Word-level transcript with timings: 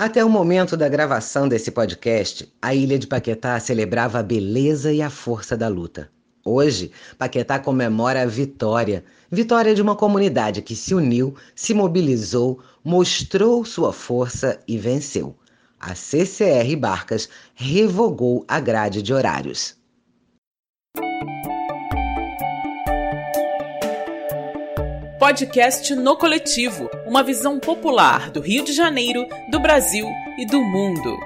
Até 0.00 0.24
o 0.24 0.30
momento 0.30 0.78
da 0.78 0.88
gravação 0.88 1.46
desse 1.46 1.70
podcast, 1.70 2.50
a 2.62 2.74
ilha 2.74 2.98
de 2.98 3.06
Paquetá 3.06 3.60
celebrava 3.60 4.18
a 4.18 4.22
beleza 4.22 4.90
e 4.90 5.02
a 5.02 5.10
força 5.10 5.58
da 5.58 5.68
luta. 5.68 6.10
Hoje, 6.42 6.90
Paquetá 7.18 7.58
comemora 7.58 8.22
a 8.22 8.24
vitória. 8.24 9.04
Vitória 9.30 9.74
de 9.74 9.82
uma 9.82 9.94
comunidade 9.94 10.62
que 10.62 10.74
se 10.74 10.94
uniu, 10.94 11.34
se 11.54 11.74
mobilizou, 11.74 12.60
mostrou 12.82 13.62
sua 13.62 13.92
força 13.92 14.58
e 14.66 14.78
venceu. 14.78 15.36
A 15.78 15.94
CCR 15.94 16.74
Barcas 16.78 17.28
revogou 17.54 18.42
a 18.48 18.58
grade 18.58 19.02
de 19.02 19.12
horários. 19.12 19.76
Podcast 25.30 25.94
No 25.94 26.16
Coletivo 26.16 26.90
uma 27.06 27.22
visão 27.22 27.60
popular 27.60 28.30
do 28.32 28.40
Rio 28.40 28.64
de 28.64 28.72
Janeiro, 28.72 29.24
do 29.48 29.60
Brasil 29.60 30.04
e 30.36 30.44
do 30.44 30.60
mundo. 30.60 31.16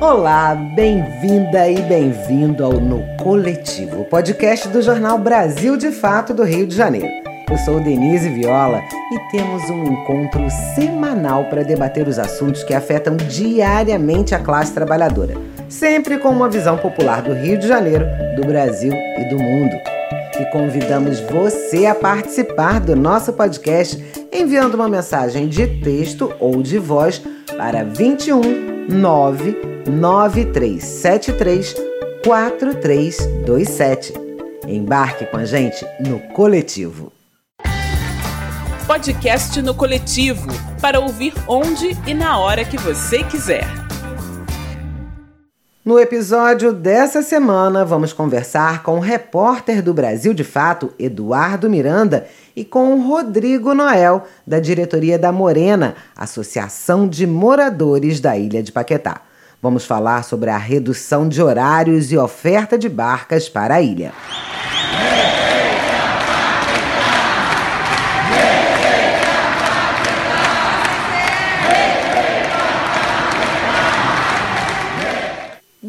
Olá, 0.00 0.54
bem-vinda 0.76 1.68
e 1.68 1.82
bem-vindo 1.82 2.64
ao 2.64 2.74
No 2.74 3.02
Coletivo, 3.16 4.04
podcast 4.04 4.68
do 4.68 4.80
jornal 4.80 5.18
Brasil 5.18 5.76
de 5.76 5.90
Fato 5.90 6.32
do 6.32 6.44
Rio 6.44 6.68
de 6.68 6.76
Janeiro. 6.76 7.08
Eu 7.50 7.58
sou 7.58 7.80
Denise 7.80 8.28
Viola 8.28 8.80
e 9.12 9.32
temos 9.32 9.68
um 9.70 9.86
encontro 9.86 10.48
semanal 10.76 11.46
para 11.46 11.64
debater 11.64 12.06
os 12.06 12.16
assuntos 12.16 12.62
que 12.62 12.74
afetam 12.74 13.16
diariamente 13.16 14.36
a 14.36 14.38
classe 14.38 14.72
trabalhadora 14.72 15.49
sempre 15.70 16.18
com 16.18 16.28
uma 16.28 16.48
visão 16.48 16.76
popular 16.76 17.22
do 17.22 17.32
Rio 17.32 17.56
de 17.56 17.66
Janeiro, 17.66 18.04
do 18.36 18.46
Brasil 18.46 18.92
e 18.92 19.24
do 19.30 19.38
mundo. 19.38 19.74
E 20.38 20.44
convidamos 20.46 21.20
você 21.20 21.86
a 21.86 21.94
participar 21.94 22.80
do 22.80 22.96
nosso 22.96 23.32
podcast 23.32 24.04
enviando 24.32 24.74
uma 24.74 24.88
mensagem 24.88 25.48
de 25.48 25.66
texto 25.80 26.34
ou 26.40 26.60
de 26.62 26.78
voz 26.78 27.22
para 27.56 27.84
21 27.84 28.88
99373 28.88 31.74
4327. 32.24 34.12
Embarque 34.66 35.26
com 35.26 35.36
a 35.38 35.44
gente 35.44 35.86
no 36.00 36.18
coletivo. 36.34 37.12
Podcast 38.86 39.60
no 39.62 39.74
coletivo 39.74 40.48
para 40.80 41.00
ouvir 41.00 41.32
onde 41.46 41.96
e 42.06 42.14
na 42.14 42.38
hora 42.38 42.64
que 42.64 42.76
você 42.76 43.22
quiser. 43.24 43.79
No 45.82 45.98
episódio 45.98 46.74
dessa 46.74 47.22
semana, 47.22 47.86
vamos 47.86 48.12
conversar 48.12 48.82
com 48.82 48.98
o 48.98 49.00
repórter 49.00 49.82
do 49.82 49.94
Brasil 49.94 50.34
de 50.34 50.44
Fato, 50.44 50.92
Eduardo 50.98 51.70
Miranda, 51.70 52.26
e 52.54 52.66
com 52.66 53.00
Rodrigo 53.00 53.72
Noel, 53.72 54.26
da 54.46 54.60
diretoria 54.60 55.18
da 55.18 55.32
Morena, 55.32 55.94
Associação 56.14 57.08
de 57.08 57.26
Moradores 57.26 58.20
da 58.20 58.36
Ilha 58.36 58.62
de 58.62 58.70
Paquetá. 58.70 59.22
Vamos 59.62 59.86
falar 59.86 60.22
sobre 60.22 60.50
a 60.50 60.58
redução 60.58 61.26
de 61.26 61.42
horários 61.42 62.12
e 62.12 62.18
oferta 62.18 62.76
de 62.76 62.88
barcas 62.90 63.48
para 63.48 63.76
a 63.76 63.80
ilha. 63.80 64.12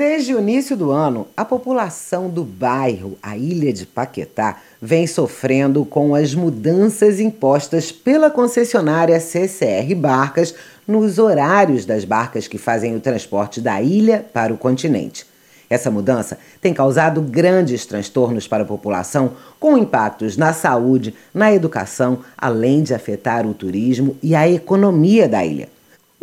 Desde 0.04 0.34
o 0.34 0.40
início 0.40 0.76
do 0.76 0.90
ano, 0.90 1.28
a 1.38 1.46
população 1.46 2.28
do 2.28 2.44
bairro, 2.44 3.20
a 3.22 3.38
Ilha 3.38 3.72
de 3.72 3.86
Paquetá, 3.86 4.58
vem 4.82 5.06
sofrendo 5.06 5.86
com 5.86 6.16
as 6.16 6.34
mudanças 6.34 7.20
impostas 7.20 7.92
pela 7.92 8.32
concessionária 8.32 9.20
CCR 9.20 9.94
Barcas 9.96 10.56
nos 10.88 11.20
horários 11.20 11.86
das 11.86 12.04
barcas 12.04 12.48
que 12.48 12.58
fazem 12.58 12.96
o 12.96 13.00
transporte 13.00 13.62
da 13.62 13.80
ilha 13.80 14.26
para 14.34 14.52
o 14.52 14.58
continente. 14.58 15.24
Essa 15.70 15.92
mudança 15.92 16.40
tem 16.60 16.74
causado 16.74 17.22
grandes 17.22 17.86
transtornos 17.86 18.48
para 18.48 18.64
a 18.64 18.66
população, 18.68 19.34
com 19.60 19.78
impactos 19.78 20.36
na 20.36 20.52
saúde, 20.52 21.14
na 21.32 21.54
educação, 21.54 22.22
além 22.36 22.82
de 22.82 22.96
afetar 22.96 23.46
o 23.46 23.54
turismo 23.54 24.18
e 24.24 24.34
a 24.34 24.50
economia 24.50 25.30
da 25.30 25.46
ilha. 25.46 25.70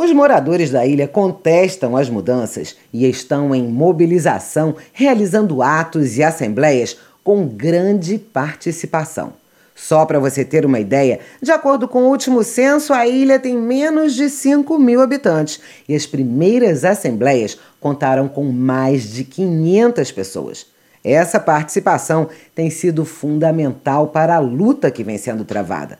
Os 0.00 0.12
moradores 0.12 0.70
da 0.70 0.86
ilha 0.86 1.08
contestam 1.08 1.96
as 1.96 2.08
mudanças 2.08 2.76
e 2.92 3.04
estão 3.10 3.52
em 3.52 3.66
mobilização, 3.66 4.76
realizando 4.92 5.60
atos 5.60 6.16
e 6.16 6.22
assembleias 6.22 6.96
com 7.24 7.48
grande 7.48 8.16
participação. 8.16 9.32
Só 9.74 10.06
para 10.06 10.20
você 10.20 10.44
ter 10.44 10.64
uma 10.64 10.78
ideia, 10.78 11.18
de 11.42 11.50
acordo 11.50 11.88
com 11.88 12.04
o 12.04 12.10
último 12.10 12.44
censo, 12.44 12.92
a 12.94 13.08
ilha 13.08 13.40
tem 13.40 13.56
menos 13.58 14.14
de 14.14 14.30
5 14.30 14.78
mil 14.78 15.00
habitantes 15.00 15.58
e 15.88 15.96
as 15.96 16.06
primeiras 16.06 16.84
assembleias 16.84 17.58
contaram 17.80 18.28
com 18.28 18.44
mais 18.44 19.12
de 19.12 19.24
500 19.24 20.12
pessoas. 20.12 20.66
Essa 21.02 21.40
participação 21.40 22.28
tem 22.54 22.70
sido 22.70 23.04
fundamental 23.04 24.06
para 24.06 24.36
a 24.36 24.40
luta 24.40 24.92
que 24.92 25.02
vem 25.02 25.18
sendo 25.18 25.44
travada. 25.44 25.98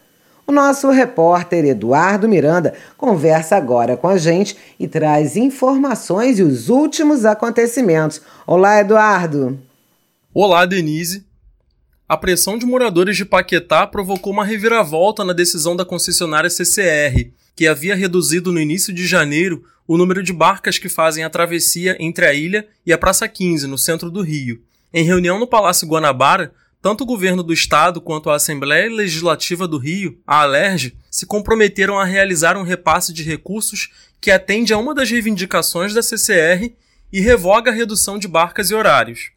O 0.48 0.52
nosso 0.52 0.90
repórter 0.90 1.66
Eduardo 1.66 2.26
Miranda 2.26 2.72
conversa 2.96 3.54
agora 3.54 3.98
com 3.98 4.08
a 4.08 4.16
gente 4.16 4.56
e 4.80 4.88
traz 4.88 5.36
informações 5.36 6.38
e 6.38 6.42
os 6.42 6.70
últimos 6.70 7.26
acontecimentos. 7.26 8.22
Olá, 8.46 8.80
Eduardo. 8.80 9.60
Olá, 10.32 10.64
Denise. 10.64 11.26
A 12.08 12.16
pressão 12.16 12.56
de 12.56 12.64
moradores 12.64 13.14
de 13.14 13.26
Paquetá 13.26 13.86
provocou 13.86 14.32
uma 14.32 14.42
reviravolta 14.42 15.22
na 15.22 15.34
decisão 15.34 15.76
da 15.76 15.84
concessionária 15.84 16.48
CCR, 16.48 17.30
que 17.54 17.66
havia 17.66 17.94
reduzido 17.94 18.50
no 18.50 18.58
início 18.58 18.90
de 18.94 19.06
janeiro 19.06 19.62
o 19.86 19.98
número 19.98 20.22
de 20.22 20.32
barcas 20.32 20.78
que 20.78 20.88
fazem 20.88 21.24
a 21.24 21.30
travessia 21.30 21.94
entre 22.00 22.24
a 22.24 22.32
ilha 22.32 22.66
e 22.86 22.92
a 22.94 22.96
Praça 22.96 23.28
15, 23.28 23.66
no 23.66 23.76
centro 23.76 24.10
do 24.10 24.22
Rio. 24.22 24.62
Em 24.94 25.04
reunião 25.04 25.38
no 25.38 25.46
Palácio 25.46 25.86
Guanabara, 25.86 26.54
tanto 26.80 27.02
o 27.02 27.06
governo 27.06 27.42
do 27.42 27.52
estado 27.52 28.00
quanto 28.00 28.30
a 28.30 28.36
Assembleia 28.36 28.88
Legislativa 28.88 29.66
do 29.66 29.78
Rio, 29.78 30.18
a 30.26 30.42
ALERJ, 30.42 30.94
se 31.10 31.26
comprometeram 31.26 31.98
a 31.98 32.04
realizar 32.04 32.56
um 32.56 32.62
repasse 32.62 33.12
de 33.12 33.22
recursos 33.22 33.90
que 34.20 34.30
atende 34.30 34.72
a 34.72 34.78
uma 34.78 34.94
das 34.94 35.10
reivindicações 35.10 35.92
da 35.92 36.02
CCR 36.02 36.72
e 37.12 37.20
revoga 37.20 37.70
a 37.70 37.74
redução 37.74 38.18
de 38.18 38.28
barcas 38.28 38.70
e 38.70 38.74
horários. 38.74 39.30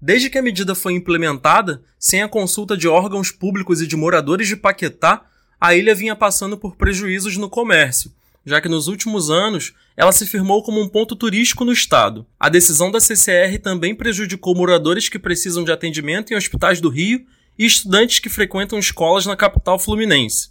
Desde 0.00 0.28
que 0.28 0.36
a 0.36 0.42
medida 0.42 0.74
foi 0.74 0.92
implementada, 0.92 1.82
sem 1.98 2.22
a 2.22 2.28
consulta 2.28 2.76
de 2.76 2.86
órgãos 2.86 3.30
públicos 3.30 3.80
e 3.80 3.86
de 3.86 3.96
moradores 3.96 4.46
de 4.46 4.56
Paquetá, 4.56 5.22
a 5.58 5.74
ilha 5.74 5.94
vinha 5.94 6.14
passando 6.14 6.58
por 6.58 6.76
prejuízos 6.76 7.38
no 7.38 7.48
comércio, 7.48 8.12
já 8.44 8.60
que 8.60 8.68
nos 8.68 8.88
últimos 8.88 9.30
anos 9.30 9.72
ela 9.96 10.12
se 10.12 10.26
firmou 10.26 10.62
como 10.62 10.80
um 10.80 10.88
ponto 10.88 11.16
turístico 11.16 11.64
no 11.64 11.72
estado. 11.72 12.26
A 12.38 12.48
decisão 12.48 12.90
da 12.90 13.00
CCR 13.00 13.58
também 13.62 13.94
prejudicou 13.94 14.54
moradores 14.54 15.08
que 15.08 15.18
precisam 15.18 15.64
de 15.64 15.72
atendimento 15.72 16.32
em 16.32 16.36
hospitais 16.36 16.80
do 16.80 16.88
Rio 16.88 17.24
e 17.58 17.64
estudantes 17.64 18.18
que 18.18 18.28
frequentam 18.28 18.78
escolas 18.78 19.26
na 19.26 19.36
capital 19.36 19.78
fluminense. 19.78 20.50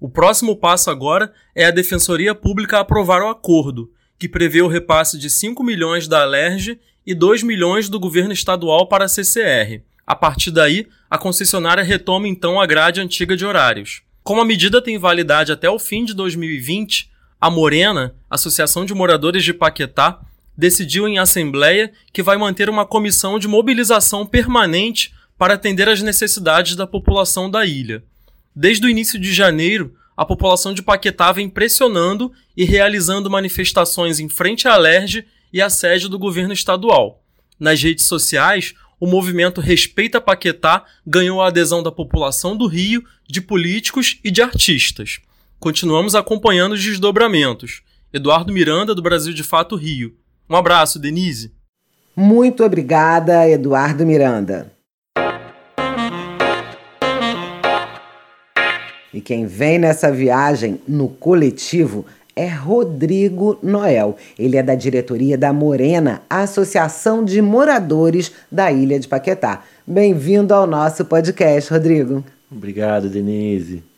O 0.00 0.08
próximo 0.08 0.56
passo 0.56 0.90
agora 0.90 1.32
é 1.54 1.66
a 1.66 1.70
Defensoria 1.70 2.34
Pública 2.34 2.78
aprovar 2.78 3.22
o 3.22 3.28
acordo, 3.28 3.92
que 4.18 4.28
prevê 4.28 4.62
o 4.62 4.68
repasse 4.68 5.18
de 5.18 5.28
5 5.28 5.62
milhões 5.62 6.08
da 6.08 6.22
Alerj 6.22 6.80
e 7.06 7.14
2 7.14 7.42
milhões 7.42 7.88
do 7.88 8.00
governo 8.00 8.32
estadual 8.32 8.86
para 8.86 9.04
a 9.04 9.08
CCR. 9.08 9.82
A 10.06 10.14
partir 10.14 10.50
daí, 10.50 10.86
a 11.08 11.18
concessionária 11.18 11.84
retoma 11.84 12.26
então 12.26 12.60
a 12.60 12.66
grade 12.66 13.00
antiga 13.00 13.36
de 13.36 13.44
horários. 13.44 14.02
Como 14.22 14.40
a 14.40 14.44
medida 14.44 14.82
tem 14.82 14.98
validade 14.98 15.52
até 15.52 15.68
o 15.68 15.78
fim 15.78 16.04
de 16.04 16.14
2020, 16.14 17.09
a 17.40 17.50
Morena, 17.50 18.14
Associação 18.28 18.84
de 18.84 18.92
Moradores 18.92 19.42
de 19.42 19.54
Paquetá, 19.54 20.20
decidiu 20.56 21.08
em 21.08 21.18
assembleia 21.18 21.90
que 22.12 22.22
vai 22.22 22.36
manter 22.36 22.68
uma 22.68 22.84
comissão 22.84 23.38
de 23.38 23.48
mobilização 23.48 24.26
permanente 24.26 25.14
para 25.38 25.54
atender 25.54 25.88
às 25.88 26.02
necessidades 26.02 26.76
da 26.76 26.86
população 26.86 27.50
da 27.50 27.64
ilha. 27.64 28.04
Desde 28.54 28.86
o 28.86 28.90
início 28.90 29.18
de 29.18 29.32
janeiro, 29.32 29.96
a 30.14 30.26
população 30.26 30.74
de 30.74 30.82
Paquetá 30.82 31.32
vem 31.32 31.48
pressionando 31.48 32.30
e 32.54 32.64
realizando 32.64 33.30
manifestações 33.30 34.20
em 34.20 34.28
frente 34.28 34.68
à 34.68 34.74
Alerj 34.74 35.24
e 35.50 35.62
à 35.62 35.70
sede 35.70 36.08
do 36.08 36.18
governo 36.18 36.52
estadual. 36.52 37.22
Nas 37.58 37.82
redes 37.82 38.04
sociais, 38.04 38.74
o 38.98 39.06
movimento 39.06 39.62
Respeita 39.62 40.20
Paquetá 40.20 40.84
ganhou 41.06 41.40
a 41.40 41.46
adesão 41.46 41.82
da 41.82 41.90
população 41.90 42.54
do 42.54 42.66
Rio, 42.66 43.02
de 43.26 43.40
políticos 43.40 44.18
e 44.22 44.30
de 44.30 44.42
artistas. 44.42 45.20
Continuamos 45.60 46.14
acompanhando 46.14 46.72
os 46.72 46.82
desdobramentos. 46.82 47.82
Eduardo 48.10 48.50
Miranda, 48.50 48.94
do 48.94 49.02
Brasil 49.02 49.34
de 49.34 49.44
Fato 49.44 49.76
Rio. 49.76 50.14
Um 50.48 50.56
abraço, 50.56 50.98
Denise. 50.98 51.52
Muito 52.16 52.64
obrigada, 52.64 53.46
Eduardo 53.46 54.06
Miranda. 54.06 54.72
E 59.12 59.20
quem 59.20 59.44
vem 59.44 59.78
nessa 59.78 60.10
viagem 60.10 60.80
no 60.88 61.10
coletivo 61.10 62.06
é 62.34 62.48
Rodrigo 62.48 63.58
Noel. 63.62 64.16
Ele 64.38 64.56
é 64.56 64.62
da 64.62 64.74
diretoria 64.74 65.36
da 65.36 65.52
Morena, 65.52 66.22
Associação 66.30 67.22
de 67.22 67.42
Moradores 67.42 68.32
da 68.50 68.72
Ilha 68.72 68.98
de 68.98 69.06
Paquetá. 69.06 69.62
Bem-vindo 69.86 70.54
ao 70.54 70.66
nosso 70.66 71.04
podcast, 71.04 71.70
Rodrigo. 71.70 72.24
Obrigado, 72.50 73.10
Denise. 73.10 73.89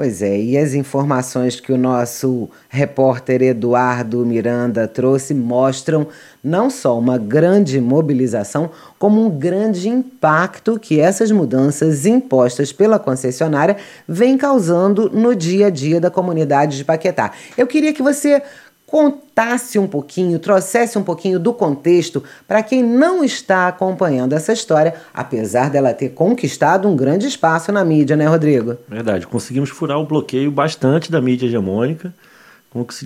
Pois 0.00 0.22
é, 0.22 0.40
e 0.40 0.56
as 0.56 0.72
informações 0.72 1.60
que 1.60 1.70
o 1.70 1.76
nosso 1.76 2.48
repórter 2.70 3.42
Eduardo 3.42 4.24
Miranda 4.24 4.88
trouxe 4.88 5.34
mostram 5.34 6.06
não 6.42 6.70
só 6.70 6.98
uma 6.98 7.18
grande 7.18 7.78
mobilização, 7.82 8.70
como 8.98 9.22
um 9.22 9.28
grande 9.28 9.90
impacto 9.90 10.80
que 10.80 10.98
essas 10.98 11.30
mudanças 11.30 12.06
impostas 12.06 12.72
pela 12.72 12.98
concessionária 12.98 13.76
vêm 14.08 14.38
causando 14.38 15.10
no 15.10 15.36
dia 15.36 15.66
a 15.66 15.70
dia 15.70 16.00
da 16.00 16.10
comunidade 16.10 16.78
de 16.78 16.84
Paquetá. 16.86 17.32
Eu 17.58 17.66
queria 17.66 17.92
que 17.92 18.02
você 18.02 18.42
contasse 18.90 19.78
um 19.78 19.86
pouquinho, 19.86 20.36
trouxesse 20.40 20.98
um 20.98 21.04
pouquinho 21.04 21.38
do 21.38 21.52
contexto 21.52 22.24
para 22.48 22.60
quem 22.60 22.82
não 22.82 23.22
está 23.22 23.68
acompanhando 23.68 24.32
essa 24.32 24.52
história, 24.52 24.94
apesar 25.14 25.70
dela 25.70 25.94
ter 25.94 26.08
conquistado 26.08 26.88
um 26.88 26.96
grande 26.96 27.28
espaço 27.28 27.70
na 27.70 27.84
mídia, 27.84 28.16
né, 28.16 28.26
Rodrigo? 28.26 28.76
Verdade, 28.88 29.28
conseguimos 29.28 29.70
furar 29.70 29.96
o 29.96 30.04
bloqueio 30.04 30.50
bastante 30.50 31.08
da 31.08 31.20
mídia 31.20 31.46
hegemônica, 31.46 32.12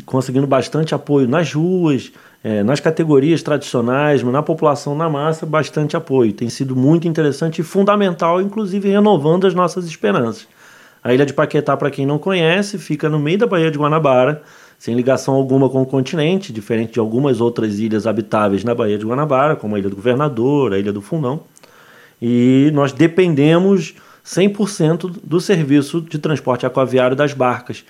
conseguindo 0.06 0.46
bastante 0.46 0.94
apoio 0.94 1.28
nas 1.28 1.52
ruas, 1.52 2.10
é, 2.42 2.62
nas 2.62 2.80
categorias 2.80 3.42
tradicionais, 3.42 4.22
na 4.22 4.42
população 4.42 4.94
na 4.94 5.10
massa, 5.10 5.44
bastante 5.44 5.96
apoio. 5.98 6.32
Tem 6.32 6.48
sido 6.48 6.74
muito 6.74 7.06
interessante 7.06 7.60
e 7.60 7.64
fundamental, 7.64 8.40
inclusive 8.40 8.88
renovando 8.88 9.46
as 9.46 9.52
nossas 9.52 9.84
esperanças. 9.84 10.48
A 11.02 11.12
Ilha 11.12 11.26
de 11.26 11.34
Paquetá, 11.34 11.76
para 11.76 11.90
quem 11.90 12.06
não 12.06 12.18
conhece, 12.18 12.78
fica 12.78 13.10
no 13.10 13.18
meio 13.18 13.36
da 13.36 13.46
Baía 13.46 13.70
de 13.70 13.76
Guanabara, 13.76 14.42
sem 14.84 14.94
ligação 14.94 15.32
alguma 15.32 15.70
com 15.70 15.80
o 15.80 15.86
continente, 15.86 16.52
diferente 16.52 16.92
de 16.92 17.00
algumas 17.00 17.40
outras 17.40 17.78
ilhas 17.78 18.06
habitáveis 18.06 18.62
na 18.64 18.74
Baía 18.74 18.98
de 18.98 19.06
Guanabara, 19.06 19.56
como 19.56 19.74
a 19.74 19.78
Ilha 19.78 19.88
do 19.88 19.96
Governador, 19.96 20.74
a 20.74 20.78
Ilha 20.78 20.92
do 20.92 21.00
Fundão. 21.00 21.40
E 22.20 22.70
nós 22.74 22.92
dependemos 22.92 23.94
100% 24.22 25.20
do 25.24 25.40
serviço 25.40 26.02
de 26.02 26.18
transporte 26.18 26.66
aquaviário 26.66 27.16
das 27.16 27.32
barcas. 27.32 27.82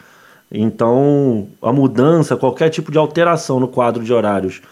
Então, 0.48 1.48
a 1.60 1.72
mudança, 1.72 2.36
qualquer 2.36 2.68
tipo 2.68 2.92
de 2.92 2.98
alteração 2.98 3.58
no 3.58 3.66
quadro 3.66 4.04
de 4.04 4.12
horários 4.12 4.62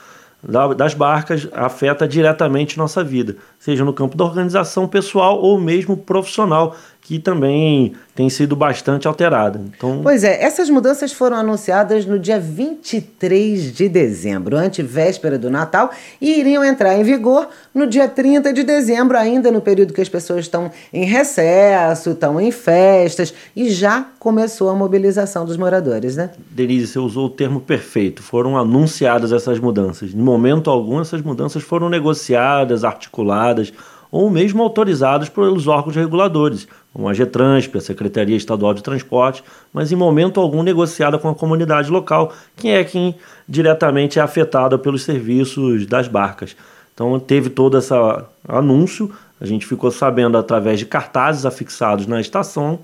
das 0.76 0.94
barcas 0.94 1.48
afeta 1.52 2.06
diretamente 2.06 2.78
nossa 2.78 3.02
vida, 3.02 3.36
seja 3.58 3.84
no 3.84 3.92
campo 3.92 4.16
da 4.16 4.24
organização 4.24 4.86
pessoal 4.86 5.40
ou 5.40 5.60
mesmo 5.60 5.96
profissional, 5.96 6.76
que 7.02 7.18
também 7.18 7.94
tem 8.14 8.30
sido 8.30 8.54
bastante 8.54 9.08
alterada. 9.08 9.60
Então... 9.66 10.00
Pois 10.04 10.22
é, 10.22 10.40
essas 10.40 10.70
mudanças 10.70 11.12
foram 11.12 11.36
anunciadas 11.36 12.06
no 12.06 12.16
dia 12.16 12.38
23 12.38 13.74
de 13.74 13.88
dezembro, 13.88 14.56
antevéspera 14.56 15.36
do 15.36 15.50
Natal, 15.50 15.90
e 16.20 16.38
iriam 16.38 16.64
entrar 16.64 16.94
em 16.96 17.02
vigor 17.02 17.48
no 17.74 17.88
dia 17.88 18.06
30 18.06 18.52
de 18.52 18.62
dezembro, 18.62 19.18
ainda 19.18 19.50
no 19.50 19.60
período 19.60 19.92
que 19.92 20.00
as 20.00 20.08
pessoas 20.08 20.40
estão 20.40 20.70
em 20.92 21.04
recesso, 21.04 22.10
estão 22.10 22.40
em 22.40 22.52
festas, 22.52 23.34
e 23.56 23.68
já 23.68 24.06
começou 24.20 24.70
a 24.70 24.74
mobilização 24.74 25.44
dos 25.44 25.56
moradores, 25.56 26.14
né? 26.14 26.30
Denise, 26.50 26.86
você 26.86 27.00
usou 27.00 27.26
o 27.26 27.30
termo 27.30 27.60
perfeito. 27.60 28.22
Foram 28.22 28.56
anunciadas 28.56 29.32
essas 29.32 29.58
mudanças. 29.58 30.14
Em 30.14 30.18
momento 30.18 30.70
algum, 30.70 31.00
essas 31.00 31.20
mudanças 31.20 31.64
foram 31.64 31.88
negociadas, 31.88 32.84
articuladas, 32.84 33.72
ou 34.12 34.28
mesmo 34.28 34.62
autorizados 34.62 35.30
pelos 35.30 35.66
órgãos 35.66 35.96
reguladores, 35.96 36.68
como 36.92 37.08
a 37.08 37.14
GETRANSP, 37.14 37.78
a 37.78 37.80
Secretaria 37.80 38.36
Estadual 38.36 38.74
de 38.74 38.82
Transporte, 38.82 39.42
mas 39.72 39.90
em 39.90 39.96
momento 39.96 40.40
algum 40.40 40.62
negociada 40.62 41.18
com 41.18 41.28
a 41.28 41.34
comunidade 41.34 41.90
local, 41.90 42.32
que 42.56 42.68
é 42.68 42.84
quem 42.84 43.14
diretamente 43.48 44.18
é 44.18 44.22
afetada 44.22 44.78
pelos 44.78 45.02
serviços 45.02 45.86
das 45.86 46.06
barcas. 46.06 46.54
Então 46.94 47.18
teve 47.18 47.48
todo 47.48 47.78
esse 47.78 47.94
anúncio, 48.46 49.10
a 49.40 49.46
gente 49.46 49.66
ficou 49.66 49.90
sabendo 49.90 50.36
através 50.36 50.78
de 50.78 50.86
cartazes 50.86 51.46
afixados 51.46 52.06
na 52.06 52.20
estação 52.20 52.78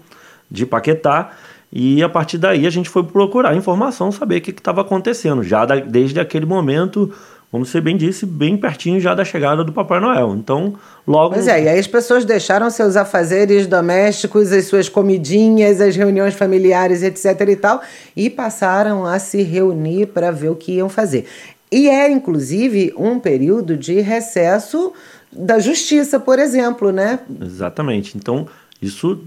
de 0.50 0.64
Paquetá, 0.64 1.32
e 1.70 2.02
a 2.02 2.08
partir 2.08 2.38
daí 2.38 2.66
a 2.66 2.70
gente 2.70 2.88
foi 2.88 3.04
procurar 3.04 3.54
informação, 3.54 4.10
saber 4.10 4.38
o 4.38 4.40
que 4.40 4.50
estava 4.50 4.80
acontecendo. 4.80 5.42
Já 5.42 5.66
da, 5.66 5.76
desde 5.76 6.18
aquele 6.18 6.46
momento 6.46 7.12
como 7.50 7.64
você 7.64 7.80
bem 7.80 7.96
disse, 7.96 8.26
bem 8.26 8.56
pertinho 8.58 9.00
já 9.00 9.14
da 9.14 9.24
chegada 9.24 9.64
do 9.64 9.72
Papai 9.72 10.00
Noel. 10.00 10.34
Então, 10.36 10.74
logo. 11.06 11.34
Pois 11.34 11.48
é, 11.48 11.62
e 11.62 11.68
aí 11.68 11.78
as 11.78 11.86
pessoas 11.86 12.24
deixaram 12.24 12.68
seus 12.68 12.94
afazeres 12.94 13.66
domésticos, 13.66 14.52
as 14.52 14.66
suas 14.66 14.88
comidinhas, 14.88 15.80
as 15.80 15.96
reuniões 15.96 16.34
familiares, 16.34 17.02
etc. 17.02 17.48
e 17.48 17.56
tal, 17.56 17.80
e 18.14 18.28
passaram 18.28 19.06
a 19.06 19.18
se 19.18 19.42
reunir 19.42 20.06
para 20.08 20.30
ver 20.30 20.50
o 20.50 20.56
que 20.56 20.72
iam 20.72 20.90
fazer. 20.90 21.26
E 21.72 21.88
é, 21.88 22.10
inclusive, 22.10 22.92
um 22.96 23.18
período 23.18 23.76
de 23.76 24.00
recesso 24.00 24.92
da 25.32 25.58
justiça, 25.58 26.20
por 26.20 26.38
exemplo, 26.38 26.92
né? 26.92 27.20
Exatamente. 27.40 28.16
Então, 28.16 28.46
isso 28.80 29.20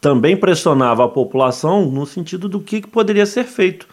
também 0.00 0.36
pressionava 0.36 1.04
a 1.04 1.08
população 1.08 1.86
no 1.86 2.06
sentido 2.06 2.48
do 2.48 2.60
que 2.60 2.86
poderia 2.86 3.26
ser 3.26 3.44
feito. 3.44 3.86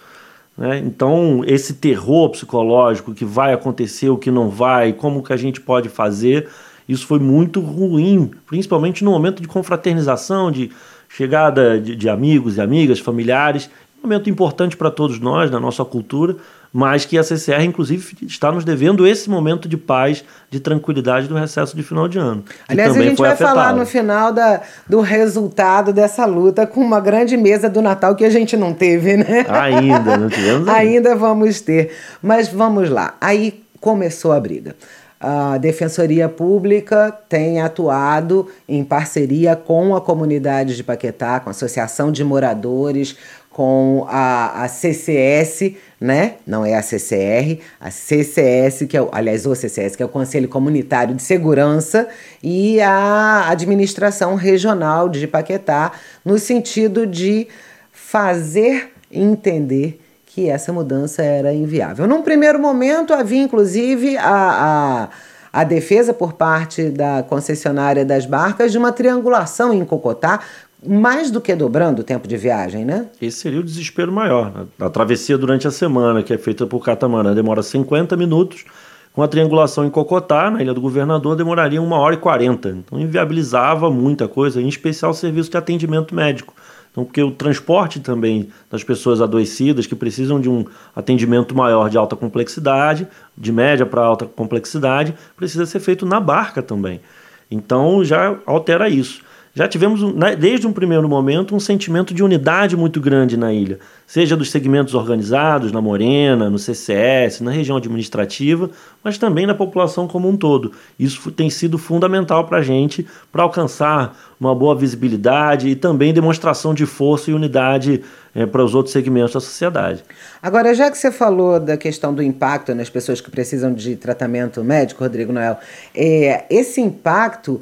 Né? 0.62 0.78
Então, 0.78 1.42
esse 1.48 1.74
terror 1.74 2.30
psicológico 2.30 3.16
que 3.16 3.26
vai 3.26 3.52
acontecer, 3.52 4.10
o 4.10 4.18
que 4.18 4.30
não 4.30 4.48
vai, 4.48 4.94
como 4.94 5.24
que 5.24 5.34
a 5.34 5.38
gente 5.38 5.60
pode 5.60 5.90
fazer, 5.90 6.48
isso 6.88 7.08
foi 7.08 7.18
muito 7.18 7.60
ruim, 7.60 8.30
principalmente 8.46 9.04
no 9.04 9.10
momento 9.10 9.42
de 9.42 9.48
confraternização, 9.48 10.52
de 10.52 10.70
chegada 11.10 11.82
de, 11.82 11.96
de 11.96 12.08
amigos 12.08 12.58
e 12.58 12.62
amigas, 12.62 13.00
familiares, 13.00 13.72
um 13.98 14.04
momento 14.04 14.30
importante 14.30 14.78
para 14.78 14.92
todos 14.92 15.20
nós, 15.20 15.50
na 15.50 15.60
nossa 15.60 15.84
cultura, 15.84 16.36
mas 16.74 17.06
que 17.06 17.18
a 17.18 17.24
CCR, 17.24 17.64
inclusive, 17.64 18.16
está 18.26 18.52
nos 18.52 18.64
devendo 18.64 19.06
esse 19.06 19.30
momento 19.30 19.68
de 19.68 19.76
paz, 19.76 20.24
de 20.50 20.60
tranquilidade 20.60 21.28
do 21.28 21.36
recesso 21.36 21.76
de 21.76 21.84
final 21.84 22.08
de 22.08 22.18
ano. 22.18 22.44
Aliás, 22.68 22.96
a 22.96 23.02
gente 23.02 23.18
vai 23.18 23.32
afetado. 23.32 23.56
falar 23.56 23.74
no 23.74 23.86
final 23.86 24.32
da, 24.32 24.62
do 24.88 25.02
resultado 25.02 25.92
dessa 25.92 26.26
luta 26.26 26.66
com 26.66 26.80
uma 26.80 27.00
grande 27.00 27.36
mesa 27.36 27.70
do 27.70 27.82
Natal 27.82 28.16
que 28.16 28.24
a 28.24 28.30
gente 28.30 28.56
não 28.56 28.74
teve, 28.74 29.18
né? 29.18 29.46
Ainda, 29.50 30.18
não 30.18 30.30
tivemos 30.30 30.68
ainda. 30.70 31.12
ainda 31.12 31.16
vamos 31.16 31.60
ter. 31.60 31.92
Mas 32.22 32.48
vamos 32.48 32.90
lá. 32.90 33.16
Aí 33.20 33.64
começou 33.80 34.32
a 34.32 34.40
briga. 34.40 34.76
A 35.24 35.60
Defensoria 35.60 36.28
Pública 36.28 37.16
tem 37.30 37.62
atuado 37.62 38.48
em 38.68 38.84
parceria 38.84 39.56
com 39.56 39.96
a 39.96 40.02
comunidade 40.02 40.76
de 40.76 40.84
Paquetá, 40.84 41.40
com 41.40 41.50
a 41.50 41.52
Associação 41.52 42.12
de 42.12 42.24
Moradores, 42.24 43.16
com 43.52 44.06
a, 44.08 44.64
a 44.64 44.68
CCS, 44.68 45.74
né? 46.00 46.36
Não 46.48 46.66
é 46.66 46.76
a 46.76 46.82
CCR, 46.82 47.60
a 47.80 47.92
CCS, 47.92 48.86
que 48.88 48.96
é 48.96 49.02
o, 49.02 49.10
aliás, 49.12 49.46
o 49.46 49.54
CCS, 49.54 49.96
que 49.96 50.04
é 50.04 50.06
o 50.06 50.10
Conselho 50.10 50.48
Comunitário 50.48 51.14
de 51.14 51.22
Segurança, 51.22 52.08
e 52.42 52.80
a 52.82 53.50
Administração 53.50 54.36
Regional 54.36 55.10
de 55.10 55.28
Paquetá, 55.28 55.92
no 56.24 56.40
sentido 56.40 57.06
de 57.06 57.48
fazer 57.92 58.94
entender 59.12 60.00
que 60.26 60.50
essa 60.50 60.72
mudança 60.72 61.22
era 61.22 61.54
inviável. 61.54 62.08
Num 62.08 62.22
primeiro 62.22 62.58
momento, 62.58 63.14
havia 63.14 63.44
inclusive 63.44 64.18
a, 64.18 65.10
a, 65.54 65.60
a 65.62 65.64
defesa 65.66 66.14
por 66.14 66.34
parte 66.34 66.90
da 66.90 67.22
concessionária 67.22 68.06
das 68.06 68.26
barcas 68.26 68.72
de 68.72 68.78
uma 68.78 68.94
triangulação 68.94 69.74
em 69.74 69.84
Cocotá 69.84 70.40
mais 70.86 71.30
do 71.30 71.40
que 71.40 71.56
dobrando 71.56 72.02
o 72.02 72.04
tempo 72.04 72.28
de 72.28 72.36
viagem, 72.36 72.84
né? 72.84 73.08
Esse 73.22 73.38
seria 73.38 73.60
o 73.60 73.64
desespero 73.64 74.12
maior. 74.12 74.66
A 74.80 74.90
travessia 74.90 75.38
durante 75.38 75.68
a 75.68 75.72
semana, 75.72 76.24
que 76.24 76.34
é 76.34 76.38
feita 76.38 76.66
por 76.66 76.84
catamarã, 76.84 77.34
demora 77.34 77.62
50 77.62 78.18
minutos. 78.18 78.66
Com 79.14 79.22
a 79.22 79.28
triangulação 79.28 79.86
em 79.86 79.90
Cocotá, 79.90 80.50
na 80.50 80.62
Ilha 80.62 80.74
do 80.74 80.82
Governador, 80.82 81.36
demoraria 81.36 81.82
uma 81.82 81.98
hora 81.98 82.16
e 82.16 82.18
40. 82.18 82.70
Então 82.70 83.00
inviabilizava 83.00 83.92
muita 83.92 84.28
coisa, 84.28 84.62
em 84.62 84.68
especial 84.68 85.12
o 85.12 85.14
serviço 85.14 85.52
de 85.52 85.58
atendimento 85.58 86.16
médico. 86.16 86.54
Então, 86.92 87.06
porque 87.06 87.22
o 87.22 87.32
transporte 87.32 88.00
também 88.00 88.50
das 88.70 88.84
pessoas 88.84 89.22
adoecidas 89.22 89.86
que 89.86 89.96
precisam 89.96 90.40
de 90.40 90.50
um 90.50 90.66
atendimento 90.96 91.56
maior 91.56 91.90
de 91.90 91.98
alta 91.98 92.16
complexidade, 92.16 93.08
de 93.38 93.52
média 93.52 93.86
para 93.86 94.02
alta 94.02 94.26
complexidade, 94.26 95.14
precisa 95.38 95.66
ser 95.66 95.80
feito 95.80 96.06
na 96.06 96.20
barca 96.20 96.62
também. 96.62 97.02
Então 97.50 98.04
já 98.04 98.38
altera 98.46 98.90
isso 98.90 99.22
já 99.54 99.68
tivemos, 99.68 100.02
né, 100.16 100.34
desde 100.34 100.66
um 100.66 100.72
primeiro 100.72 101.08
momento, 101.10 101.54
um 101.54 101.60
sentimento 101.60 102.14
de 102.14 102.24
unidade 102.24 102.78
muito 102.78 103.02
grande 103.02 103.36
na 103.36 103.52
ilha, 103.52 103.80
seja 104.08 104.38
dos 104.38 104.50
segmentos 104.50 104.94
organizados, 104.94 105.74
na 105.74 105.82
Morena, 105.82 106.50
no 106.50 106.58
CCS, 106.58 107.42
na 107.42 107.52
região 107.52 107.76
administrativa, 107.76 108.70
mas 109.04 109.18
também 109.18 109.46
na 109.46 109.54
população 109.54 110.08
como 110.08 110.30
um 110.30 110.38
todo. 110.38 110.72
Isso 110.98 111.32
tem 111.32 111.50
sido 111.50 111.78
fundamental 111.78 112.46
para 112.46 112.60
a 112.60 112.62
gente, 112.62 113.06
para 113.30 113.44
alcançar 113.44 114.18
uma 114.40 114.56
boa 114.56 114.76
visibilidade 114.76 115.68
e 115.68 115.76
também 115.76 116.14
demonstração 116.14 116.74
de 116.74 116.86
força 116.86 117.30
e 117.30 117.34
unidade 117.34 118.02
é, 118.34 118.46
para 118.46 118.64
os 118.64 118.74
outros 118.74 118.94
segmentos 118.94 119.34
da 119.34 119.40
sociedade. 119.40 120.04
Agora, 120.42 120.74
já 120.74 120.90
que 120.90 120.98
você 120.98 121.12
falou 121.12 121.60
da 121.60 121.76
questão 121.76 122.14
do 122.14 122.24
impacto 122.24 122.74
nas 122.74 122.90
pessoas 122.90 123.20
que 123.20 123.30
precisam 123.30 123.74
de 123.74 123.96
tratamento 123.96 124.64
médico, 124.64 125.04
Rodrigo 125.04 125.34
Noel, 125.34 125.60
é, 125.94 126.46
esse 126.50 126.80
impacto 126.80 127.62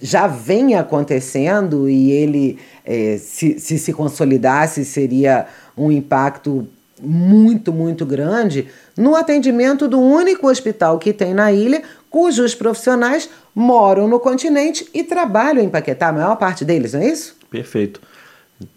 já 0.00 0.26
vem 0.26 0.74
acontecendo 0.76 1.88
e 1.88 2.10
ele, 2.12 2.58
é, 2.84 3.16
se, 3.18 3.58
se 3.58 3.78
se 3.78 3.92
consolidasse, 3.92 4.84
seria 4.84 5.46
um 5.76 5.90
impacto 5.90 6.66
muito, 7.00 7.72
muito 7.72 8.06
grande 8.06 8.68
no 8.96 9.16
atendimento 9.16 9.88
do 9.88 10.00
único 10.00 10.48
hospital 10.48 10.98
que 10.98 11.12
tem 11.12 11.34
na 11.34 11.52
ilha, 11.52 11.82
cujos 12.08 12.54
profissionais 12.54 13.28
moram 13.54 14.06
no 14.06 14.20
continente 14.20 14.88
e 14.94 15.02
trabalham 15.02 15.62
em 15.62 15.68
Paquetá, 15.68 16.08
a 16.08 16.12
maior 16.12 16.36
parte 16.36 16.64
deles, 16.64 16.92
não 16.92 17.00
é 17.00 17.08
isso? 17.08 17.36
Perfeito. 17.50 18.00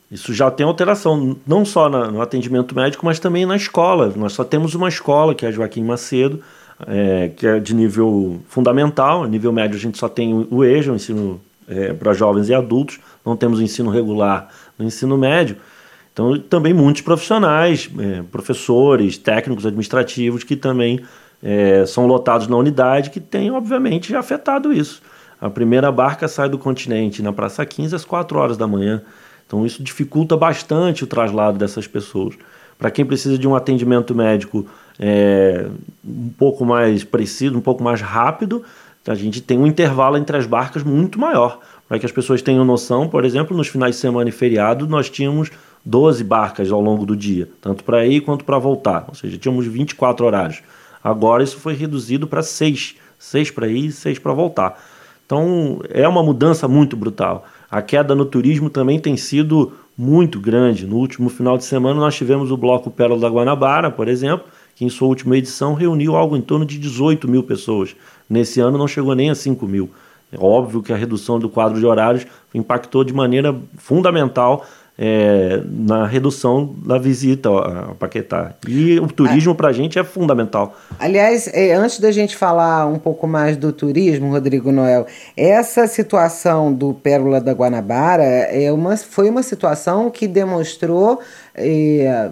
Isso 0.10 0.34
já 0.34 0.50
tem 0.50 0.66
alteração, 0.66 1.36
não 1.46 1.66
só 1.66 1.90
no 1.90 2.22
atendimento 2.22 2.74
médico, 2.74 3.06
mas 3.06 3.20
também 3.20 3.46
na 3.46 3.58
escola. 3.58 4.14
Nós 4.16 4.34
só 4.34 4.44
temos 4.44 4.74
uma 4.74 4.88
escola, 4.88 5.36
que 5.36 5.46
é 5.46 5.50
a 5.50 5.52
Joaquim 5.52 5.84
Macedo, 5.84 6.42
é, 6.86 7.30
que 7.36 7.48
é 7.48 7.60
de 7.60 7.74
nível 7.74 8.40
fundamental. 8.48 9.26
Nível 9.26 9.52
médio 9.52 9.78
a 9.78 9.80
gente 9.80 9.98
só 9.98 10.08
tem 10.08 10.48
o 10.50 10.64
EJA, 10.64 10.92
o 10.92 10.96
ensino 10.96 11.42
é, 11.68 11.94
para 11.94 12.14
jovens 12.14 12.50
e 12.50 12.54
adultos, 12.54 13.00
não 13.26 13.36
temos 13.36 13.60
o 13.60 13.64
ensino 13.64 13.90
regular 13.90 14.48
no 14.78 14.86
ensino 14.86 15.18
médio. 15.18 15.58
Então, 16.14 16.40
também 16.40 16.74
muitos 16.74 17.02
profissionais, 17.02 17.90
é, 18.00 18.24
professores, 18.32 19.18
técnicos 19.18 19.66
administrativos 19.66 20.44
que 20.44 20.56
também 20.56 21.00
é, 21.44 21.86
são 21.86 22.08
lotados 22.08 22.48
na 22.48 22.58
unidade, 22.58 23.10
que 23.10 23.20
tem, 23.20 23.52
obviamente, 23.52 24.16
afetado 24.16 24.74
isso. 24.74 25.02
A 25.40 25.50
primeira 25.50 25.92
barca 25.92 26.28
sai 26.28 26.50
do 26.50 26.58
continente 26.58 27.22
na 27.22 27.32
Praça 27.32 27.64
15 27.64 27.96
às 27.96 28.04
4 28.04 28.40
horas 28.40 28.58
da 28.58 28.66
manhã. 28.66 29.04
Então, 29.46 29.66
isso 29.66 29.84
dificulta 29.84 30.36
bastante 30.36 31.04
o 31.04 31.08
traslado 31.08 31.58
dessas 31.58 31.86
pessoas. 31.86 32.36
Para 32.80 32.90
quem 32.90 33.06
precisa 33.06 33.38
de 33.38 33.48
um 33.48 33.56
atendimento 33.56 34.16
médico 34.16 34.66
é, 35.00 35.68
um 36.06 36.30
pouco 36.38 36.66
mais 36.66 37.04
preciso, 37.04 37.58
um 37.58 37.62
pouco 37.62 37.84
mais 37.84 38.02
rápido, 38.02 38.64
a 39.08 39.16
gente 39.16 39.42
tem 39.42 39.58
um 39.58 39.68
intervalo 39.68 40.18
entre 40.18 40.36
as 40.36 40.46
barcas 40.46 40.84
muito 40.84 41.20
maior. 41.20 41.60
Para 41.88 41.98
que 42.00 42.06
as 42.06 42.12
pessoas 42.12 42.42
tenham 42.42 42.66
noção, 42.66 43.08
por 43.08 43.24
exemplo, 43.24 43.56
nos 43.56 43.70
finais 43.70 43.96
de 43.96 44.02
semana 44.02 44.30
e 44.30 44.34
feriado, 44.34 44.88
nós 44.88 45.10
tínhamos 45.10 45.50
12 45.86 46.22
barcas 46.24 46.70
ao 46.72 46.82
longo 46.82 47.06
do 47.06 47.16
dia, 47.16 47.48
tanto 47.62 47.84
para 47.84 48.06
ir 48.06 48.22
quanto 48.22 48.44
para 48.44 48.60
voltar. 48.60 49.06
Ou 49.08 49.16
seja, 49.16 49.38
tínhamos 49.38 49.66
24 49.66 50.26
horários. 50.26 50.62
Agora 51.02 51.44
isso 51.44 51.58
foi 51.58 51.74
reduzido 51.74 52.28
para 52.28 52.44
6. 52.44 52.96
6 53.18 53.52
para 53.52 53.68
ir 53.68 53.86
e 53.86 53.92
6 53.92 54.20
para 54.20 54.34
voltar. 54.34 54.78
Então 55.26 55.80
é 55.90 56.06
uma 56.08 56.22
mudança 56.22 56.68
muito 56.68 56.98
brutal. 56.98 57.46
A 57.72 57.82
queda 57.82 58.14
no 58.14 58.26
turismo 58.26 58.70
também 58.70 59.00
tem 59.00 59.16
sido 59.16 59.72
muito 59.98 60.40
grande. 60.40 60.86
No 60.86 60.98
último 60.98 61.30
final 61.30 61.58
de 61.58 61.64
semana 61.64 62.00
nós 62.00 62.16
tivemos 62.16 62.52
o 62.52 62.58
bloco 62.58 62.92
Pérola 62.92 63.22
da 63.22 63.30
Guanabara, 63.30 63.90
por 63.90 64.08
exemplo, 64.08 64.46
que 64.78 64.86
em 64.86 64.90
sua 64.90 65.08
última 65.08 65.36
edição 65.36 65.74
reuniu 65.74 66.16
algo 66.16 66.38
em 66.38 66.42
torno 66.42 66.64
de 66.64 66.78
18 66.78 67.28
mil 67.28 67.42
pessoas. 67.42 67.96
Nesse 68.30 68.60
ano 68.60 68.78
não 68.78 68.88
chegou 68.88 69.16
nem 69.16 69.32
a 69.32 69.36
5 69.36 69.66
mil. 69.66 69.90
É 70.32 70.38
óbvio 70.40 70.84
que 70.84 70.94
a 70.94 70.96
redução 70.96 71.40
do 71.40 71.50
quadro 71.50 71.80
de 71.80 71.86
horários 71.86 72.28
impactou 72.54 73.04
de 73.04 73.12
maneira 73.12 73.56
fundamental 73.76 74.64
é, 74.96 75.62
na 75.66 76.06
redução 76.06 76.76
da 76.86 77.00
visita 77.00 77.50
a 77.50 77.96
Paquetá. 77.96 78.54
E 78.68 79.00
o 79.00 79.08
turismo 79.08 79.56
para 79.56 79.70
a 79.70 79.74
gente 79.74 79.98
é 79.98 80.04
fundamental. 80.04 80.76
Aliás, 81.00 81.48
é, 81.54 81.74
antes 81.74 82.00
da 82.00 82.12
gente 82.12 82.36
falar 82.36 82.86
um 82.86 83.00
pouco 83.00 83.26
mais 83.26 83.58
do 83.58 83.74
turismo, 83.74 84.32
Rodrigo 84.32 84.72
Noel, 84.72 85.08
essa 85.36 85.88
situação 85.88 86.72
do 86.72 86.94
Pérola 86.94 87.42
da 87.42 87.54
Guanabara 87.54 88.24
é 88.24 88.72
uma, 88.72 88.96
foi 88.96 89.28
uma 89.28 89.42
situação 89.42 90.12
que 90.12 90.28
demonstrou. 90.28 91.20
É, 91.56 92.30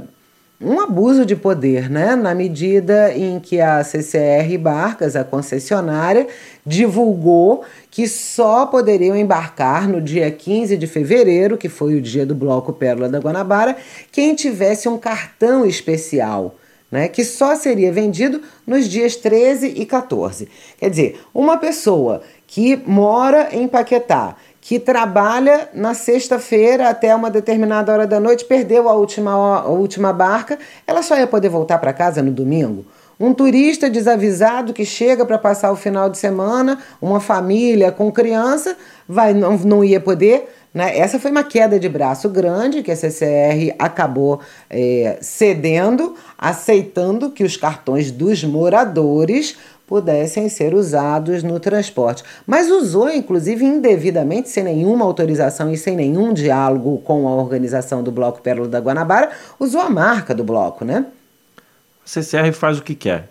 um 0.60 0.80
abuso 0.80 1.26
de 1.26 1.36
poder, 1.36 1.90
né? 1.90 2.16
na 2.16 2.34
medida 2.34 3.14
em 3.14 3.40
que 3.40 3.60
a 3.60 3.84
CCR 3.84 4.58
Barcas, 4.58 5.16
a 5.16 5.24
concessionária, 5.24 6.28
divulgou 6.66 7.64
que 7.92 8.08
só 8.08 8.66
poderiam 8.66 9.16
embarcar 9.16 9.88
no 9.88 10.02
dia 10.02 10.32
15 10.32 10.78
de 10.78 10.88
fevereiro, 10.88 11.58
que 11.58 11.68
foi 11.68 11.96
o 11.96 12.02
dia 12.02 12.26
do 12.26 12.34
Bloco 12.34 12.72
Pérola 12.72 13.10
da 13.10 13.20
Guanabara, 13.20 13.76
quem 14.12 14.34
tivesse 14.34 14.88
um 14.88 14.98
cartão 14.98 15.66
especial. 15.66 16.56
Né, 16.92 17.08
que 17.08 17.26
só 17.26 17.56
seria 17.56 17.92
vendido 17.92 18.42
nos 18.66 18.88
dias 18.88 19.16
13 19.16 19.74
e 19.76 19.86
14. 19.88 20.48
Quer 20.78 20.90
dizer, 20.90 21.20
uma 21.34 21.58
pessoa 21.58 22.22
que 22.46 22.78
mora 22.86 23.50
em 23.52 23.68
Paquetá 23.68 24.38
que 24.68 24.80
trabalha 24.80 25.70
na 25.76 25.94
sexta-feira 25.94 26.90
até 26.90 27.16
uma 27.16 27.30
determinada 27.30 27.94
hora 27.94 28.08
da 28.08 28.20
noite, 28.20 28.44
perdeu 28.44 28.90
a 28.90 28.94
última, 28.94 29.32
a 29.60 29.68
última 29.68 30.12
barca, 30.12 30.58
ela 30.88 31.04
só 31.04 31.16
ia 31.16 31.28
poder 31.28 31.50
voltar 31.50 31.78
para 31.78 31.94
casa 31.94 32.20
no 32.20 32.32
domingo. 32.32 32.84
Um 33.20 33.32
turista 33.32 33.92
desavisado 33.92 34.74
que 34.74 34.84
chega 34.84 35.24
para 35.24 35.38
passar 35.38 35.72
o 35.72 35.76
final 35.76 36.10
de 36.10 36.18
semana, 36.18 36.80
uma 37.00 37.20
família 37.20 37.92
com 37.92 38.12
criança, 38.12 38.76
vai 39.08 39.36
não, 39.36 39.56
não 39.56 39.84
ia 39.84 40.00
poder. 40.00 40.50
Né? 40.74 40.98
Essa 40.98 41.20
foi 41.20 41.30
uma 41.30 41.44
queda 41.44 41.80
de 41.80 41.88
braço 41.88 42.28
grande 42.28 42.82
que 42.82 42.92
a 42.92 42.96
CCR 42.96 43.76
acabou 43.78 44.40
é, 44.68 45.20
cedendo, 45.22 46.16
aceitando 46.36 47.30
que 47.30 47.44
os 47.44 47.56
cartões 47.56 48.10
dos 48.10 48.44
moradores 48.44 49.56
pudessem 49.88 50.50
ser 50.50 50.74
usados 50.74 51.44
no 51.44 51.60
transporte. 51.60 52.24
Mas 52.46 52.70
usou, 52.70 53.10
inclusive, 53.10 53.64
indevidamente, 53.64 54.50
sem 54.50 54.64
nenhuma 54.64 55.06
autorização 55.06 55.72
e 55.72 55.78
sem 55.78 55.96
nenhum 55.96 56.34
diálogo 56.34 56.98
com 57.00 57.28
a 57.28 57.36
organização 57.36 58.04
do 58.04 58.12
Bloco 58.12 58.42
Pérola 58.42 58.68
da 58.68 58.80
Guanabara, 58.80 59.32
usou 59.60 59.82
a 59.82 59.90
marca 59.90 60.34
do 60.34 60.44
bloco, 60.44 60.84
né? 60.84 61.06
A 62.04 62.08
CCR 62.08 62.52
faz 62.54 62.80
o 62.80 62.84
que 62.84 62.96
quer. 62.96 63.30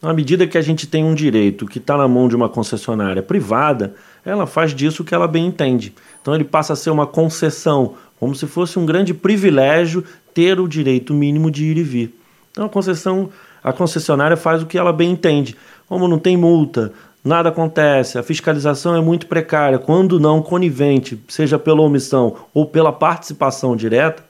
Na 0.00 0.12
medida 0.12 0.46
que 0.46 0.58
a 0.58 0.62
gente 0.62 0.86
tem 0.86 1.02
um 1.02 1.14
direito 1.14 1.66
que 1.66 1.78
está 1.78 1.96
na 1.96 2.06
mão 2.06 2.28
de 2.28 2.36
uma 2.36 2.48
concessionária 2.48 3.22
privada, 3.22 3.94
ela 4.24 4.46
faz 4.46 4.74
disso 4.74 5.02
o 5.02 5.04
que 5.04 5.14
ela 5.14 5.26
bem 5.26 5.46
entende. 5.46 5.94
Então 6.20 6.34
ele 6.34 6.44
passa 6.44 6.74
a 6.74 6.76
ser 6.76 6.90
uma 6.90 7.06
concessão, 7.06 7.94
como 8.20 8.34
se 8.34 8.46
fosse 8.46 8.78
um 8.78 8.84
grande 8.84 9.14
privilégio 9.14 10.04
ter 10.34 10.60
o 10.60 10.68
direito 10.68 11.14
mínimo 11.14 11.50
de 11.50 11.64
ir 11.64 11.78
e 11.78 11.82
vir. 11.82 12.14
Então 12.50 12.66
a 12.66 12.68
concessão, 12.68 13.30
a 13.64 13.72
concessionária 13.72 14.36
faz 14.36 14.62
o 14.62 14.66
que 14.66 14.76
ela 14.76 14.92
bem 14.92 15.10
entende. 15.10 15.56
Como 15.88 16.08
não 16.08 16.18
tem 16.18 16.36
multa, 16.36 16.92
nada 17.24 17.48
acontece, 17.48 18.18
a 18.18 18.22
fiscalização 18.22 18.96
é 18.96 19.00
muito 19.00 19.26
precária, 19.26 19.78
quando 19.78 20.18
não 20.18 20.42
conivente, 20.42 21.20
seja 21.28 21.58
pela 21.58 21.80
omissão 21.80 22.36
ou 22.54 22.66
pela 22.66 22.92
participação 22.92 23.76
direta, 23.76 24.24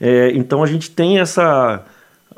é, 0.00 0.32
então 0.34 0.62
a 0.62 0.66
gente 0.66 0.90
tem 0.90 1.18
essa 1.18 1.84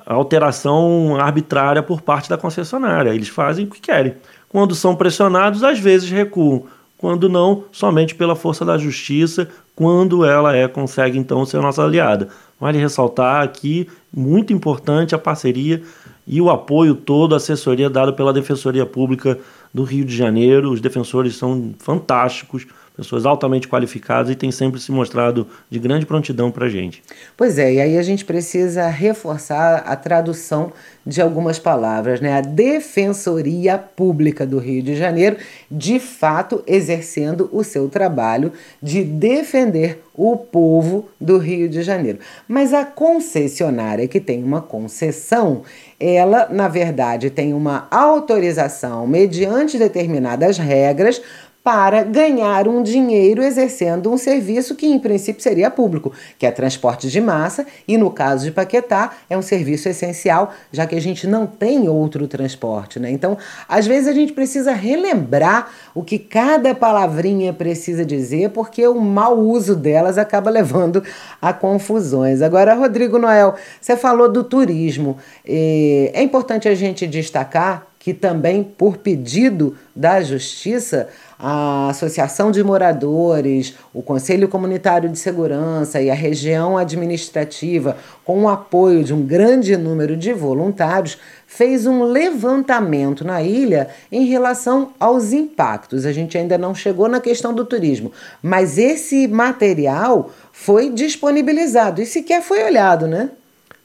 alteração 0.04 1.16
arbitrária 1.21 1.83
por 1.83 2.00
parte 2.00 2.28
da 2.28 2.37
concessionária. 2.37 3.14
Eles 3.14 3.28
fazem 3.28 3.64
o 3.64 3.69
que 3.69 3.81
querem. 3.81 4.14
Quando 4.49 4.75
são 4.75 4.97
pressionados, 4.97 5.62
às 5.62 5.78
vezes 5.78 6.11
recuam. 6.11 6.64
Quando 6.99 7.28
não, 7.28 7.64
somente 7.73 8.14
pela 8.14 8.37
força 8.37 8.64
da 8.64 8.78
justiça, 8.78 9.49
quando 9.75 10.25
ela 10.25 10.54
é 10.54 10.69
consegue 10.69 11.19
então 11.19 11.45
ser 11.45 11.61
nossa 11.61 11.83
aliada. 11.83 12.28
Vale 12.61 12.78
ressaltar 12.78 13.42
aqui, 13.42 13.88
muito 14.12 14.52
importante 14.52 15.14
a 15.14 15.19
parceria 15.19 15.83
e 16.26 16.40
o 16.40 16.50
apoio 16.50 16.94
todo, 16.94 17.34
a 17.34 17.36
assessoria 17.36 17.90
dada 17.90 18.12
pela 18.12 18.32
Defensoria 18.32 18.86
Pública 18.86 19.38
do 19.72 19.82
Rio 19.82 20.04
de 20.04 20.16
Janeiro. 20.16 20.70
Os 20.70 20.80
defensores 20.80 21.36
são 21.36 21.74
fantásticos, 21.78 22.66
pessoas 22.96 23.25
altamente 23.25 23.68
qualificadas 23.68 24.30
e 24.30 24.37
têm 24.37 24.52
sempre 24.52 24.80
se 24.80 24.92
mostrado 24.92 25.46
de 25.70 25.78
grande 25.78 26.04
prontidão 26.04 26.50
para 26.50 26.66
a 26.66 26.68
gente. 26.68 27.02
Pois 27.37 27.58
é, 27.58 27.75
e 27.75 27.80
aí 27.80 27.99
a 27.99 28.02
gente 28.02 28.25
precisa 28.25 28.87
reforçar 28.88 29.78
a 29.87 29.96
tradução 29.96 30.72
de 31.04 31.20
algumas 31.20 31.58
palavras, 31.58 32.20
né? 32.20 32.34
A 32.34 32.40
Defensoria 32.40 33.76
Pública 33.78 34.46
do 34.46 34.58
Rio 34.58 34.82
de 34.82 34.94
Janeiro, 34.94 35.37
de 35.70 35.99
fato, 35.99 36.62
exercendo 36.66 37.49
o 37.52 37.64
seu 37.64 37.88
trabalho 37.88 38.52
de 38.80 39.02
defender 39.02 40.02
o 40.14 40.37
povo 40.37 41.08
do 41.20 41.38
Rio 41.38 41.68
de 41.68 41.82
Janeiro. 41.82 42.18
Mas 42.46 42.72
a 42.72 42.84
concessionária 42.84 44.06
que 44.06 44.20
tem 44.20 44.44
uma 44.44 44.61
concessão, 44.61 45.62
ela, 45.99 46.49
na 46.50 46.68
verdade, 46.68 47.30
tem 47.30 47.54
uma 47.54 47.88
autorização 47.90 49.06
mediante 49.06 49.78
determinadas 49.78 50.58
regras 50.58 51.20
para 51.64 52.02
ganhar 52.02 52.66
um 52.66 52.83
dinheiro 52.83 53.42
exercendo 53.42 54.11
um 54.11 54.19
serviço 54.19 54.75
que 54.75 54.87
em 54.87 54.99
princípio 54.99 55.40
seria 55.40 55.71
público, 55.71 56.12
que 56.37 56.45
é 56.45 56.50
transporte 56.50 57.09
de 57.09 57.21
massa, 57.21 57.64
e 57.87 57.97
no 57.97 58.11
caso 58.11 58.45
de 58.45 58.50
Paquetá 58.50 59.12
é 59.31 59.38
um 59.38 59.42
serviço 59.42 59.88
essencial, 59.88 60.52
já 60.73 60.87
que 60.87 60.97
a 60.97 61.00
gente 61.00 61.26
não 61.26 61.47
tem 61.47 61.88
outro 61.88 62.26
transporte, 62.26 62.99
né? 62.99 63.11
Então, 63.12 63.38
às 63.69 63.87
vezes 63.87 64.09
a 64.09 64.12
gente 64.12 64.33
precisa 64.33 64.73
relembrar 64.73 65.71
o 65.95 66.02
que 66.02 66.19
cada 66.19 66.75
palavrinha 66.75 67.52
precisa 67.52 68.04
dizer, 68.04 68.50
porque 68.50 68.85
o 68.88 69.00
mau 69.00 69.38
uso 69.38 69.76
delas 69.76 70.19
acaba 70.19 70.50
levando 70.50 71.02
a 71.40 71.52
confusões. 71.52 72.42
Agora, 72.42 72.75
Rodrigo 72.75 73.19
Noel, 73.19 73.54
você 73.81 73.97
falou 73.97 74.28
do 74.28 74.42
turismo. 74.42 75.16
É 75.45 76.23
importante 76.23 76.69
a 76.69 76.75
gente 76.75 77.07
destacar 77.07 77.87
que 77.99 78.12
também, 78.12 78.64
por 78.64 78.97
pedido 78.97 79.76
da 79.95 80.21
Justiça, 80.21 81.09
a 81.44 81.88
Associação 81.88 82.52
de 82.52 82.62
Moradores, 82.62 83.75
o 83.92 84.00
Conselho 84.00 84.46
Comunitário 84.46 85.08
de 85.08 85.18
Segurança 85.18 86.00
e 86.00 86.08
a 86.08 86.14
região 86.14 86.78
administrativa, 86.78 87.96
com 88.25 88.44
o 88.44 88.49
apoio 88.49 89.02
de 89.02 89.12
um 89.12 89.26
grande 89.26 89.76
número 89.76 90.16
de 90.16 90.32
voluntários, 90.32 91.18
fez 91.44 91.84
um 91.84 92.04
levantamento 92.04 93.25
na 93.25 93.42
ilha 93.42 93.88
em 94.12 94.25
relação 94.25 94.92
aos 95.00 95.32
impactos. 95.32 96.06
A 96.06 96.12
gente 96.12 96.38
ainda 96.38 96.56
não 96.56 96.76
chegou 96.76 97.08
na 97.08 97.18
questão 97.18 97.52
do 97.52 97.64
turismo, 97.64 98.12
mas 98.40 98.78
esse 98.78 99.26
material 99.26 100.30
foi 100.52 100.90
disponibilizado 100.90 102.00
e 102.00 102.06
sequer 102.06 102.40
foi 102.40 102.62
olhado, 102.62 103.08
né? 103.08 103.30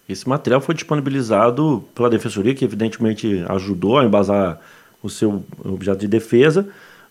Esse 0.07 0.29
material 0.29 0.61
foi 0.61 0.75
disponibilizado 0.75 1.83
pela 1.95 2.07
Defensoria, 2.07 2.53
que 2.53 2.63
evidentemente 2.63 3.43
ajudou 3.49 3.97
a 3.97 4.05
embasar 4.05 4.61
o 5.01 5.09
seu 5.09 5.43
objeto 5.65 5.99
de 5.99 6.07
defesa, 6.07 6.67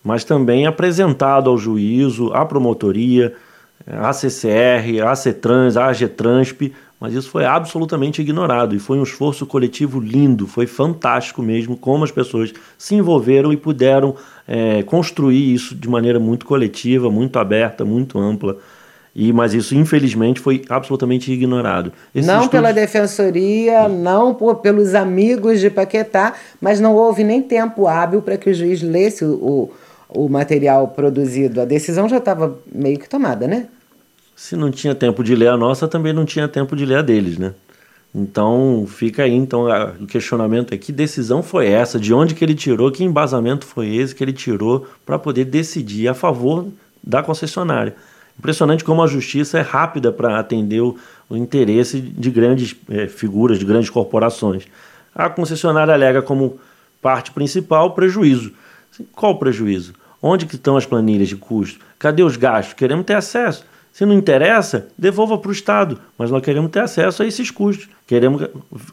mas 0.06 0.22
também 0.22 0.66
apresentado 0.66 1.50
ao 1.50 1.58
juízo, 1.58 2.32
à 2.32 2.46
promotoria, 2.46 3.34
a 3.84 4.12
CCR, 4.12 5.04
a 5.04 5.16
CETRANS, 5.16 5.76
a 5.76 5.86
AGTRANSP, 5.86 6.72
mas 7.00 7.12
isso 7.12 7.28
foi 7.28 7.44
absolutamente 7.44 8.22
ignorado 8.22 8.76
e 8.76 8.78
foi 8.78 8.98
um 8.98 9.02
esforço 9.02 9.44
coletivo 9.44 9.98
lindo, 9.98 10.46
foi 10.46 10.68
fantástico 10.68 11.42
mesmo 11.42 11.76
como 11.76 12.04
as 12.04 12.12
pessoas 12.12 12.54
se 12.78 12.94
envolveram 12.94 13.52
e 13.52 13.56
puderam 13.56 14.14
é, 14.46 14.84
construir 14.84 15.52
isso 15.52 15.74
de 15.74 15.88
maneira 15.88 16.20
muito 16.20 16.46
coletiva, 16.46 17.10
muito 17.10 17.36
aberta, 17.40 17.84
muito 17.84 18.16
ampla. 18.16 18.58
E, 19.12 19.32
mas 19.32 19.54
isso, 19.54 19.74
infelizmente, 19.74 20.38
foi 20.38 20.62
absolutamente 20.68 21.32
ignorado. 21.32 21.90
Esse 22.14 22.28
não 22.28 22.42
estudo... 22.42 22.50
pela 22.50 22.72
defensoria, 22.72 23.88
não 23.88 24.34
por, 24.34 24.56
pelos 24.56 24.94
amigos 24.94 25.58
de 25.58 25.68
Paquetá, 25.68 26.34
mas 26.60 26.78
não 26.78 26.94
houve 26.94 27.24
nem 27.24 27.42
tempo 27.42 27.88
hábil 27.88 28.22
para 28.22 28.36
que 28.36 28.50
o 28.50 28.54
juiz 28.54 28.82
lesse 28.82 29.24
o, 29.24 29.32
o, 29.32 29.70
o 30.08 30.28
material 30.28 30.88
produzido. 30.88 31.60
A 31.60 31.64
decisão 31.64 32.08
já 32.08 32.18
estava 32.18 32.58
meio 32.72 32.98
que 32.98 33.08
tomada, 33.08 33.46
né? 33.46 33.68
Se 34.34 34.54
não 34.54 34.70
tinha 34.70 34.94
tempo 34.94 35.24
de 35.24 35.34
ler 35.34 35.48
a 35.48 35.56
nossa, 35.56 35.88
também 35.88 36.12
não 36.12 36.24
tinha 36.24 36.46
tempo 36.46 36.76
de 36.76 36.84
ler 36.84 36.98
a 36.98 37.02
deles, 37.02 37.38
né? 37.38 37.54
Então 38.14 38.86
fica 38.88 39.24
aí, 39.24 39.34
então 39.34 39.66
a, 39.66 39.92
o 40.00 40.06
questionamento 40.06 40.72
é 40.72 40.78
que 40.78 40.90
decisão 40.90 41.42
foi 41.42 41.66
essa, 41.66 41.98
de 41.98 42.14
onde 42.14 42.34
que 42.34 42.44
ele 42.44 42.54
tirou, 42.54 42.90
que 42.90 43.04
embasamento 43.04 43.66
foi 43.66 43.94
esse 43.94 44.14
que 44.14 44.24
ele 44.24 44.32
tirou 44.32 44.86
para 45.04 45.18
poder 45.18 45.44
decidir 45.44 46.08
a 46.08 46.14
favor 46.14 46.66
da 47.04 47.22
concessionária. 47.22 47.94
Impressionante 48.38 48.84
como 48.84 49.02
a 49.02 49.06
justiça 49.06 49.58
é 49.58 49.62
rápida 49.62 50.12
para 50.12 50.38
atender 50.38 50.80
o, 50.80 50.96
o, 51.28 51.36
interesse 51.36 52.00
de 52.00 52.30
grandes 52.30 52.74
é, 52.90 53.06
figuras, 53.06 53.58
de 53.58 53.64
grandes 53.64 53.90
corporações. 53.90 54.64
A 55.14 55.28
concessionária 55.28 55.92
alega 55.92 56.20
como 56.20 56.58
parte 57.00 57.30
principal 57.30 57.94
prejuízo. 57.94 58.52
Qual 59.12 59.32
o 59.32 59.38
prejuízo? 59.38 59.94
Onde 60.22 60.46
que 60.46 60.56
estão 60.56 60.76
as 60.76 60.86
planilhas 60.86 61.28
de 61.28 61.36
custo? 61.36 61.84
Cadê 61.98 62.22
os 62.22 62.36
gastos? 62.36 62.74
Queremos 62.74 63.04
ter 63.04 63.14
acesso. 63.14 63.64
Se 63.92 64.04
não 64.04 64.12
interessa, 64.12 64.88
devolva 64.98 65.38
para 65.38 65.48
o 65.48 65.52
Estado. 65.52 65.98
Mas 66.18 66.30
nós 66.30 66.42
queremos 66.42 66.70
ter 66.70 66.80
acesso 66.80 67.22
a 67.22 67.26
esses 67.26 67.50
custos. 67.50 67.88
Queremos 68.06 68.42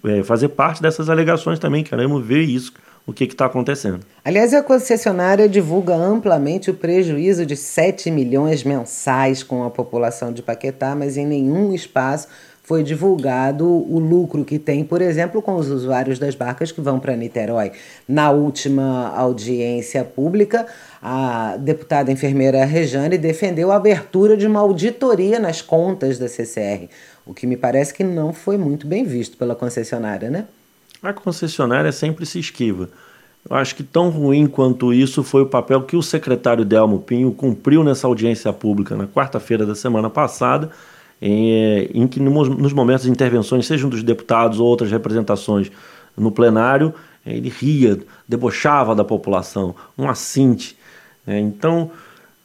é, 0.05 0.23
fazer 0.23 0.49
parte 0.49 0.81
dessas 0.81 1.09
alegações 1.09 1.59
também. 1.59 1.83
Queremos 1.83 2.25
ver 2.25 2.41
isso, 2.41 2.71
o 3.05 3.11
que 3.11 3.25
está 3.25 3.45
acontecendo. 3.45 3.99
Aliás, 4.23 4.53
a 4.53 4.63
concessionária 4.63 5.49
divulga 5.49 5.93
amplamente 5.93 6.71
o 6.71 6.73
prejuízo 6.73 7.45
de 7.45 7.57
7 7.57 8.09
milhões 8.09 8.63
mensais 8.63 9.43
com 9.43 9.63
a 9.63 9.69
população 9.69 10.31
de 10.31 10.41
Paquetá, 10.41 10.95
mas 10.95 11.17
em 11.17 11.25
nenhum 11.25 11.73
espaço 11.73 12.27
foi 12.63 12.81
divulgado 12.81 13.67
o 13.67 13.99
lucro 13.99 14.45
que 14.45 14.57
tem, 14.57 14.85
por 14.85 15.01
exemplo, 15.01 15.41
com 15.41 15.55
os 15.55 15.69
usuários 15.69 16.17
das 16.17 16.33
barcas 16.33 16.71
que 16.71 16.79
vão 16.79 16.97
para 16.97 17.15
Niterói. 17.15 17.73
Na 18.07 18.31
última 18.31 19.09
audiência 19.09 20.03
pública, 20.05 20.65
a 21.01 21.57
deputada 21.57 22.09
enfermeira 22.09 22.63
Rejane 22.63 23.17
defendeu 23.17 23.69
a 23.69 23.75
abertura 23.75 24.37
de 24.37 24.47
uma 24.47 24.61
auditoria 24.61 25.39
nas 25.39 25.61
contas 25.61 26.17
da 26.17 26.29
CCR, 26.29 26.87
o 27.25 27.33
que 27.33 27.45
me 27.45 27.57
parece 27.57 27.93
que 27.93 28.03
não 28.03 28.31
foi 28.31 28.57
muito 28.57 28.87
bem 28.87 29.03
visto 29.03 29.35
pela 29.35 29.55
concessionária, 29.55 30.29
né? 30.29 30.45
A 31.01 31.11
concessionária 31.11 31.91
sempre 31.91 32.25
se 32.25 32.39
esquiva. 32.39 32.87
Eu 33.49 33.57
acho 33.57 33.75
que 33.75 33.83
tão 33.83 34.09
ruim 34.09 34.47
quanto 34.47 34.93
isso 34.93 35.21
foi 35.21 35.41
o 35.41 35.45
papel 35.45 35.81
que 35.81 35.97
o 35.97 36.01
secretário 36.01 36.63
Delmo 36.63 37.01
Pinho 37.01 37.33
cumpriu 37.33 37.83
nessa 37.83 38.07
audiência 38.07 38.53
pública 38.53 38.95
na 38.95 39.05
quarta-feira 39.05 39.65
da 39.65 39.75
semana 39.75 40.09
passada, 40.09 40.69
em, 41.25 41.89
em 41.93 42.05
que 42.05 42.19
nos 42.19 42.73
momentos 42.73 43.05
de 43.05 43.11
intervenções, 43.11 43.65
sejam 43.65 43.89
dos 43.89 44.03
deputados 44.03 44.59
ou 44.59 44.67
outras 44.67 44.91
representações 44.91 45.71
no 46.17 46.29
plenário, 46.29 46.93
ele 47.25 47.47
ria, 47.47 47.97
debochava 48.27 48.93
da 48.93 49.05
população, 49.05 49.73
um 49.97 50.09
assinte. 50.09 50.77
É, 51.25 51.39
então, 51.39 51.89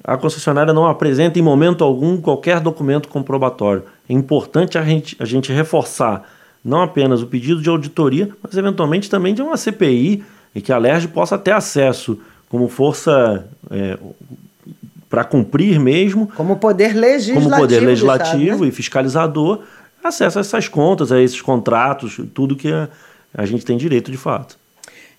a 0.05 0.17
concessionária 0.17 0.73
não 0.73 0.87
apresenta 0.87 1.41
em 1.41 1.43
momento 1.43 1.83
algum 1.83 2.21
qualquer 2.21 2.61
documento 2.61 3.09
comprobatório. 3.09 3.83
É 4.09 4.13
importante 4.13 4.79
a 4.79 4.85
gente, 4.85 5.17
a 5.19 5.25
gente 5.25 5.53
reforçar 5.53 6.31
não 6.65 6.81
apenas 6.81 7.21
o 7.21 7.27
pedido 7.27 7.61
de 7.61 7.69
auditoria, 7.69 8.29
mas 8.41 8.57
eventualmente 8.57 9.11
também 9.11 9.35
de 9.35 9.43
uma 9.43 9.57
CPI 9.57 10.25
e 10.55 10.61
que 10.61 10.73
a 10.73 10.79
LERJ 10.79 11.09
possa 11.09 11.37
ter 11.37 11.53
acesso 11.53 12.17
como 12.49 12.69
força 12.69 13.45
é, 13.73 13.99
para 15.09 15.25
cumprir 15.25 15.79
mesmo. 15.81 16.27
Como 16.37 16.57
poder 16.57 16.95
legislativo. 16.95 17.49
Como 17.49 17.61
poder 17.61 17.81
legislativo 17.81 18.63
né? 18.65 18.69
e 18.69 18.73
fiscalizador, 18.73 19.63
acesso 20.03 20.39
a 20.39 20.41
essas 20.41 20.69
contas, 20.69 21.11
a 21.11 21.21
esses 21.21 21.41
contratos, 21.41 22.21
tudo 22.35 22.57
que 22.57 22.73
a, 22.73 22.89
a 23.35 23.47
gente 23.47 23.65
tem 23.65 23.77
direito 23.77 24.11
de 24.11 24.17
fato. 24.17 24.59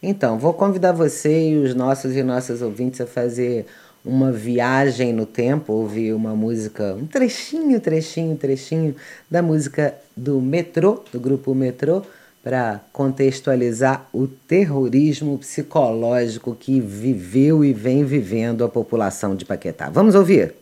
Então, 0.01 0.39
vou 0.39 0.53
convidar 0.53 0.93
você 0.93 1.49
e 1.49 1.57
os 1.57 1.75
nossos 1.75 2.15
e 2.15 2.23
nossas 2.23 2.61
ouvintes 2.61 3.01
a 3.01 3.05
fazer 3.05 3.65
uma 4.03 4.31
viagem 4.31 5.11
no 5.11 5.25
tempo, 5.25 5.73
ouvir 5.73 6.13
uma 6.13 6.33
música, 6.33 6.95
um 6.95 7.05
trechinho, 7.05 7.79
trechinho, 7.81 8.35
trechinho 8.37 8.95
da 9.29 9.41
música 9.41 9.93
do 10.15 10.39
Metrô, 10.39 11.03
do 11.11 11.19
grupo 11.19 11.53
Metrô, 11.53 12.01
para 12.43 12.81
contextualizar 12.93 14.07
o 14.13 14.27
terrorismo 14.27 15.37
psicológico 15.37 16.55
que 16.55 16.79
viveu 16.79 17.63
e 17.63 17.73
vem 17.73 18.05
vivendo 18.05 18.63
a 18.63 18.69
população 18.69 19.35
de 19.35 19.45
Paquetá. 19.45 19.89
Vamos 19.89 20.15
ouvir? 20.15 20.53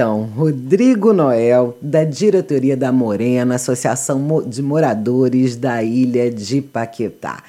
Então, 0.00 0.30
Rodrigo 0.34 1.12
Noel, 1.12 1.76
da 1.78 2.04
diretoria 2.04 2.74
da 2.74 2.90
Morena, 2.90 3.56
Associação 3.56 4.42
de 4.46 4.62
Moradores 4.62 5.56
da 5.56 5.82
Ilha 5.82 6.30
de 6.30 6.62
Paquetá. 6.62 7.42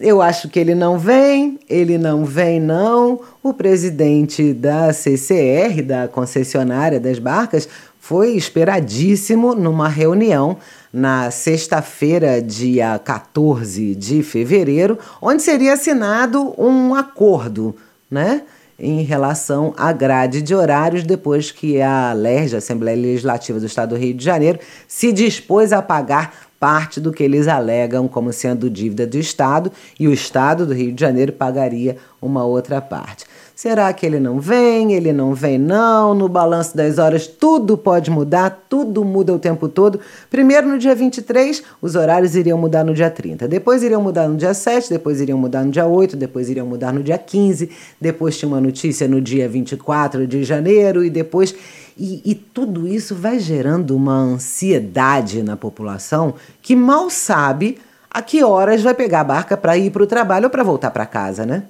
Eu 0.00 0.20
acho 0.20 0.48
que 0.48 0.58
ele 0.58 0.74
não 0.74 0.98
vem, 0.98 1.60
ele 1.70 1.96
não 1.96 2.24
vem, 2.24 2.58
não. 2.58 3.20
O 3.40 3.54
presidente 3.54 4.52
da 4.52 4.92
CCR, 4.92 5.80
da 5.86 6.08
concessionária 6.08 6.98
das 6.98 7.20
barcas, 7.20 7.68
foi 8.00 8.32
esperadíssimo 8.32 9.54
numa 9.54 9.88
reunião 9.88 10.56
na 10.92 11.30
sexta-feira, 11.30 12.42
dia 12.42 12.98
14 12.98 13.94
de 13.94 14.24
fevereiro, 14.24 14.98
onde 15.22 15.40
seria 15.40 15.74
assinado 15.74 16.52
um 16.58 16.96
acordo, 16.96 17.76
né? 18.10 18.42
Em 18.78 19.02
relação 19.02 19.72
à 19.76 19.92
grade 19.92 20.42
de 20.42 20.54
horários, 20.54 21.04
depois 21.04 21.50
que 21.50 21.80
a 21.80 22.12
LERJ, 22.12 22.56
a 22.56 22.58
Assembleia 22.58 22.96
Legislativa 22.96 23.60
do 23.60 23.66
Estado 23.66 23.90
do 23.90 23.96
Rio 23.96 24.14
de 24.14 24.24
Janeiro, 24.24 24.58
se 24.88 25.12
dispôs 25.12 25.72
a 25.72 25.80
pagar 25.80 26.34
parte 26.58 27.00
do 27.00 27.12
que 27.12 27.22
eles 27.22 27.46
alegam 27.46 28.08
como 28.08 28.32
sendo 28.32 28.70
dívida 28.70 29.06
do 29.06 29.18
Estado 29.18 29.70
e 30.00 30.08
o 30.08 30.12
Estado 30.12 30.64
do 30.64 30.72
Rio 30.72 30.92
de 30.92 31.00
Janeiro 31.00 31.32
pagaria 31.32 31.98
uma 32.22 32.44
outra 32.44 32.80
parte. 32.80 33.26
Será 33.54 33.92
que 33.92 34.04
ele 34.04 34.18
não 34.18 34.40
vem? 34.40 34.94
Ele 34.94 35.12
não 35.12 35.32
vem, 35.32 35.58
não. 35.58 36.12
No 36.12 36.28
balanço 36.28 36.76
das 36.76 36.98
horas, 36.98 37.28
tudo 37.28 37.78
pode 37.78 38.10
mudar, 38.10 38.64
tudo 38.68 39.04
muda 39.04 39.32
o 39.32 39.38
tempo 39.38 39.68
todo. 39.68 40.00
Primeiro, 40.28 40.66
no 40.66 40.76
dia 40.76 40.92
23, 40.92 41.62
os 41.80 41.94
horários 41.94 42.34
iriam 42.34 42.58
mudar 42.58 42.82
no 42.82 42.92
dia 42.92 43.08
30. 43.08 43.46
Depois 43.46 43.84
iriam 43.84 44.02
mudar 44.02 44.28
no 44.28 44.36
dia 44.36 44.52
7, 44.52 44.90
depois 44.90 45.20
iriam 45.20 45.38
mudar 45.38 45.64
no 45.64 45.70
dia 45.70 45.86
8, 45.86 46.16
depois 46.16 46.50
iriam 46.50 46.66
mudar 46.66 46.92
no 46.92 47.00
dia 47.00 47.16
15. 47.16 47.70
Depois 48.00 48.36
tinha 48.36 48.48
uma 48.48 48.60
notícia 48.60 49.06
no 49.06 49.20
dia 49.20 49.48
24 49.48 50.26
de 50.26 50.42
janeiro 50.42 51.04
e 51.04 51.08
depois. 51.08 51.54
E, 51.96 52.22
e, 52.24 52.34
tudo 52.34 52.88
isso 52.88 53.14
vai 53.14 53.38
gerando 53.38 53.94
uma 53.94 54.16
ansiedade 54.16 55.44
na 55.44 55.56
população 55.56 56.34
que 56.60 56.74
mal 56.74 57.08
sabe 57.08 57.78
a 58.10 58.20
que 58.20 58.42
horas 58.42 58.82
vai 58.82 58.94
pegar 58.94 59.20
a 59.20 59.24
barca 59.24 59.56
para 59.56 59.78
ir 59.78 59.92
para 59.92 60.02
o 60.02 60.06
trabalho 60.08 60.46
ou 60.46 60.50
para 60.50 60.64
voltar 60.64 60.90
para 60.90 61.06
casa, 61.06 61.46
né? 61.46 61.62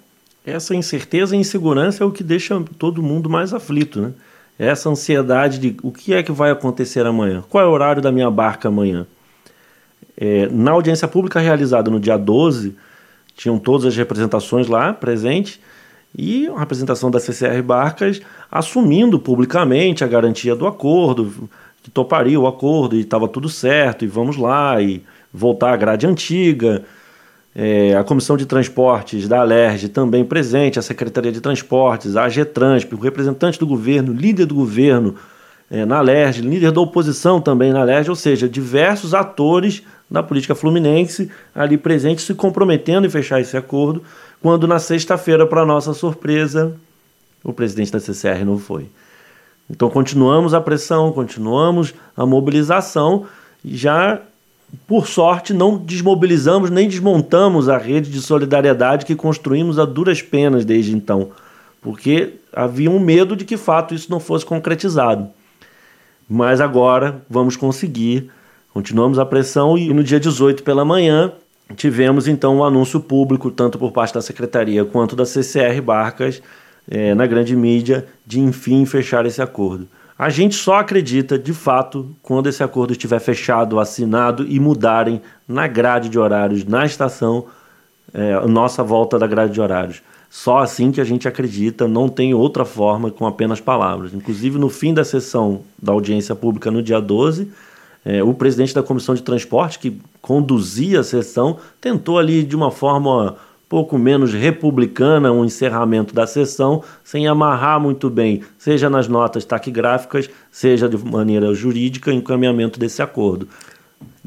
Essa 0.45 0.75
incerteza 0.75 1.35
e 1.35 1.39
insegurança 1.39 2.05
é 2.05 2.07
o 2.07 2.11
que 2.11 2.23
deixa 2.23 2.63
todo 2.79 3.03
mundo 3.03 3.31
mais 3.31 3.55
aflito, 3.55 4.01
né? 4.01 4.13
Essa 4.59 4.89
ansiedade 4.89 5.59
de 5.59 5.77
o 5.83 5.91
que 5.91 6.15
é 6.15 6.23
que 6.23 6.31
vai 6.31 6.51
acontecer 6.51 7.05
amanhã? 7.07 7.43
Qual 7.49 7.65
é 7.65 7.67
o 7.67 7.71
horário 7.71 8.01
da 8.01 8.13
minha 8.13 8.31
barca 8.31 8.69
amanhã? 8.69 9.07
É, 10.17 10.49
na 10.49 10.71
audiência 10.71 11.09
pública 11.09 11.41
realizada 11.41 11.91
no 11.91 11.99
dia 11.99 12.17
12, 12.17 12.77
tinham 13.35 13.59
todas 13.59 13.87
as 13.87 13.97
representações 13.97 14.69
lá 14.69 14.93
presentes 14.93 15.59
e 16.17 16.47
a 16.47 16.59
representação 16.59 17.11
da 17.11 17.19
CCR 17.19 17.61
Barcas 17.63 18.21
assumindo 18.51 19.19
publicamente 19.19 20.05
a 20.05 20.07
garantia 20.07 20.55
do 20.55 20.69
acordo, 20.69 21.51
que 21.83 21.91
toparia 21.91 22.39
o 22.39 22.47
acordo 22.47 22.95
e 22.95 23.01
estava 23.01 23.27
tudo 23.27 23.49
certo, 23.49 24.05
e 24.05 24.09
vamos 24.09 24.37
lá, 24.37 24.81
e 24.81 25.03
voltar 25.33 25.73
à 25.73 25.77
grade 25.77 26.07
antiga, 26.07 26.85
é, 27.55 27.97
a 27.97 28.03
Comissão 28.03 28.37
de 28.37 28.47
Transportes 28.47 29.29
da 29.29 29.41
Alerj 29.41 29.89
também 29.89 30.25
presente, 30.25 30.79
a 30.79 30.83
Secretaria 30.83 31.31
de 31.31 31.41
Transportes, 31.41 32.17
a 32.17 32.25
AGETRANSP, 32.25 32.95
o 32.95 32.99
representante 32.99 33.59
do 33.59 33.67
governo, 33.67 34.13
líder 34.13 34.47
do 34.47 34.55
governo 34.55 35.15
é, 35.71 35.85
na 35.85 35.99
Alerj, 35.99 36.41
líder 36.41 36.73
da 36.73 36.81
oposição 36.81 37.41
também 37.41 37.73
na 37.73 37.81
Alerj, 37.81 38.11
ou 38.11 38.17
seja, 38.17 38.49
diversos 38.49 39.15
atores 39.15 39.83
da 40.11 40.23
política 40.23 40.55
fluminense 40.55 41.31
ali 41.55 41.79
presente, 41.79 42.23
se 42.23 42.35
comprometendo 42.35 43.07
em 43.07 43.11
fechar 43.11 43.41
esse 43.41 43.57
acordo, 43.57 44.03
quando 44.43 44.67
na 44.67 44.79
sexta-feira, 44.79 45.47
para 45.47 45.65
nossa 45.65 45.95
surpresa, 45.95 46.77
o 47.43 47.53
presidente 47.53 47.93
da 47.93 48.01
CCR 48.01 48.45
não 48.45 48.59
foi. 48.59 48.87
Então 49.71 49.89
continuamos 49.89 50.53
a 50.53 50.61
pressão, 50.61 51.13
continuamos 51.13 51.95
a 52.17 52.27
mobilização 52.27 53.27
já, 53.65 54.21
por 54.87 55.07
sorte, 55.07 55.55
não 55.55 55.77
desmobilizamos 55.77 56.71
nem 56.71 56.89
desmontamos 56.89 57.69
a 57.69 57.79
rede 57.79 58.11
de 58.11 58.21
solidariedade 58.21 59.07
que 59.07 59.15
construímos 59.15 59.79
a 59.79 59.85
duras 59.85 60.21
penas 60.21 60.65
desde 60.65 60.95
então, 60.95 61.31
porque 61.81 62.35
havia 62.53 62.91
um 62.91 62.99
medo 62.99 63.37
de 63.37 63.45
que 63.45 63.57
fato 63.57 63.95
isso 63.95 64.11
não 64.11 64.21
fosse 64.21 64.45
concretizado. 64.45 65.29
Mas 66.29 66.61
agora 66.61 67.23
vamos 67.29 67.57
conseguir. 67.57 68.31
Continuamos 68.73 69.19
a 69.19 69.27
pressão 69.27 69.79
e 69.79 69.93
no 69.93 70.03
dia 70.03 70.19
18 70.19 70.63
pela 70.63 70.85
manhã 70.85 71.33
tivemos 71.77 72.27
então 72.27 72.57
um 72.57 72.65
anúncio 72.65 73.01
público, 73.01 73.51
tanto 73.51 73.79
por 73.79 73.93
parte 73.93 74.15
da 74.15 74.23
Secretaria 74.23 74.85
quanto 74.85 75.15
da 75.15 75.25
CCR 75.25 75.81
Barcas, 75.83 76.43
é, 76.91 77.15
na 77.15 77.27
grande 77.27 77.57
mídia, 77.57 78.07
de 78.27 78.41
enfim 78.41 78.85
fechar 78.85 79.25
esse 79.27 79.41
acordo. 79.41 79.89
A 80.19 80.31
gente 80.31 80.55
só 80.55 80.77
acredita, 80.77 81.37
de 81.37 81.53
fato, 81.53 82.15
quando 82.23 82.49
esse 82.49 82.63
acordo 82.63 82.93
estiver 82.93 83.19
fechado, 83.19 83.81
assinado 83.81 84.47
e 84.47 84.61
mudarem 84.61 85.21
na 85.47 85.67
grade 85.67 86.09
de 86.09 86.19
horários, 86.19 86.65
na 86.65 86.87
estação, 86.87 87.47
é, 88.13 88.47
nossa 88.47 88.85
volta 88.85 89.19
da 89.19 89.27
grade 89.27 89.53
de 89.53 89.61
horários. 89.61 90.03
Só 90.31 90.59
assim 90.59 90.93
que 90.93 91.01
a 91.01 91.05
gente 91.05 91.27
acredita, 91.27 91.89
não 91.89 92.09
tem 92.09 92.33
outra 92.33 92.65
forma 92.65 93.11
com 93.11 93.27
apenas 93.27 93.61
palavras. 93.61 94.15
Inclusive, 94.15 94.59
no 94.59 94.69
fim 94.69 94.95
da 94.95 95.05
sessão 95.05 95.63
da 95.81 95.93
audiência 95.93 96.35
pública, 96.35 96.71
no 96.71 96.83
dia 96.83 97.01
12, 97.01 97.51
é, 98.05 98.23
o 98.23 98.35
presidente 98.35 98.75
da 98.75 98.83
Comissão 98.83 99.15
de 99.15 99.23
Transporte, 99.23 99.79
que 99.79 100.01
conduzia 100.21 101.01
a 101.01 101.05
sessão, 101.05 101.59
tentou 101.81 102.19
ali 102.19 102.45
de 102.45 102.55
uma 102.55 102.71
forma 102.71 103.37
pouco 103.75 103.99
menos 103.99 104.33
republicana 104.33 105.33
um 105.33 105.45
encerramento 105.45 106.15
da 106.15 106.29
sessão, 106.29 106.85
sem 107.03 107.27
amarrar 107.27 107.81
muito 107.81 108.09
bem, 108.09 108.41
seja 108.57 108.89
nas 108.89 109.09
notas 109.09 109.45
taquigráficas, 109.45 110.31
seja 110.49 110.89
de 110.89 110.97
maneira 110.97 111.53
jurídica, 111.53 112.13
o 112.13 112.15
encaminhamento 112.15 112.79
desse 112.79 113.03
acordo. 113.03 113.49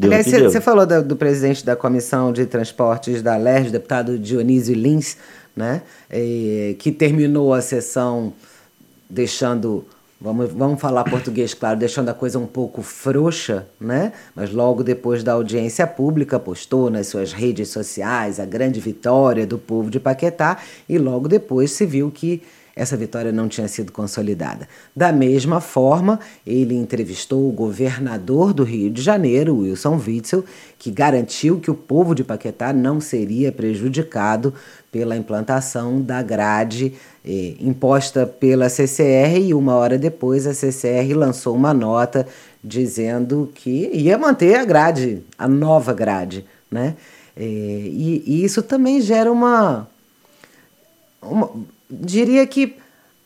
Aliás, 0.03 0.27
você 0.29 0.59
falou 0.59 0.85
do, 0.85 1.01
do, 1.01 1.15
presidente 1.15 1.65
da 1.65 1.77
Comissão 1.77 2.33
de 2.33 2.45
Transportes 2.45 3.21
da 3.21 3.37
LERJ, 3.37 3.71
deputado 3.71 4.19
Dionísio 4.19 4.75
Lins, 4.75 5.15
né, 5.55 5.81
e, 6.11 6.75
que 6.77 6.91
terminou 6.91 7.53
a 7.53 7.61
sessão 7.61 8.33
deixando, 9.09 9.85
vamos, 10.19 10.51
vamos 10.51 10.79
falar 10.79 11.03
português, 11.03 11.53
claro, 11.53 11.79
deixando 11.79 12.09
a 12.09 12.13
coisa 12.13 12.39
um 12.39 12.47
pouco 12.47 12.81
frouxa, 12.81 13.67
né? 13.79 14.11
Mas 14.35 14.51
logo 14.51 14.83
depois 14.83 15.23
da 15.23 15.33
audiência 15.33 15.85
pública 15.85 16.39
postou 16.39 16.89
nas 16.89 17.07
suas 17.07 17.31
redes 17.33 17.69
sociais 17.69 18.39
a 18.39 18.45
grande 18.45 18.79
vitória 18.79 19.45
do 19.45 19.57
povo 19.57 19.89
de 19.89 19.99
Paquetá 19.99 20.57
e 20.87 20.97
logo 20.97 21.27
depois 21.27 21.71
se 21.71 21.85
viu 21.85 22.11
que 22.11 22.41
essa 22.77 22.95
vitória 22.95 23.31
não 23.31 23.47
tinha 23.47 23.67
sido 23.67 23.91
consolidada. 23.91 24.69
Da 24.95 25.11
mesma 25.11 25.59
forma, 25.59 26.19
ele 26.45 26.75
entrevistou 26.75 27.49
o 27.49 27.51
governador 27.51 28.53
do 28.53 28.63
Rio 28.63 28.91
de 28.91 29.01
Janeiro, 29.01 29.57
Wilson 29.57 29.99
Witzel, 30.05 30.45
que 30.77 30.91
garantiu 30.91 31.59
que 31.59 31.71
o 31.71 31.75
povo 31.75 32.13
de 32.13 32.23
Paquetá 32.23 32.71
não 32.71 33.01
seria 33.01 33.51
prejudicado 33.51 34.53
pela 34.91 35.17
implantação 35.17 35.99
da 36.01 36.21
grade 36.21 36.93
eh, 37.27 37.55
imposta 37.59 38.25
pela 38.25 38.69
CCR 38.69 39.37
e 39.37 39.53
uma 39.53 39.75
hora 39.75 39.97
depois 39.97 40.47
a 40.47 40.53
CCR 40.53 41.13
lançou 41.13 41.53
uma 41.53 41.73
nota 41.73 42.25
dizendo 42.63 43.51
que 43.53 43.89
ia 43.93 44.17
manter 44.17 44.55
a 44.55 44.63
grade, 44.63 45.21
a 45.37 45.45
nova 45.45 45.93
grade, 45.93 46.45
né? 46.71 46.95
Eh, 47.35 47.41
e, 47.43 48.23
e 48.25 48.43
isso 48.45 48.63
também 48.63 49.01
gera 49.01 49.29
uma, 49.29 49.89
uma 51.21 51.51
diria 51.89 52.47
que 52.47 52.77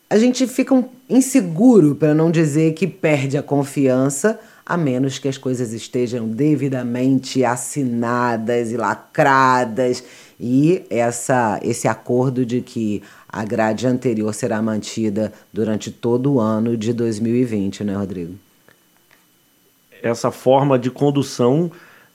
a 0.10 0.18
gente 0.18 0.48
fica 0.48 0.74
um 0.74 0.84
inseguro, 1.08 1.94
para 1.94 2.14
não 2.14 2.32
dizer 2.32 2.74
que 2.74 2.88
perde 2.88 3.38
a 3.38 3.44
confiança, 3.44 4.40
a 4.66 4.76
menos 4.76 5.20
que 5.20 5.28
as 5.28 5.38
coisas 5.38 5.74
estejam 5.74 6.28
devidamente 6.28 7.46
assinadas 7.46 8.72
e 8.72 8.78
lacradas 8.78 10.04
e 10.44 10.84
essa, 10.90 11.60
esse 11.62 11.88
acordo 11.88 12.46
de 12.46 12.62
que 12.62 13.04
a 13.32 13.46
grade 13.46 13.88
anterior 13.88 14.34
será 14.34 14.62
mantida 14.62 15.32
durante 15.54 15.90
todo 15.90 16.34
o 16.34 16.40
ano 16.40 16.76
de 16.76 16.92
2020, 16.94 17.84
né, 17.84 17.96
Rodrigo? 17.96 18.36
Essa 20.04 20.32
forma 20.32 20.78
de 20.78 20.90
condução 20.90 21.72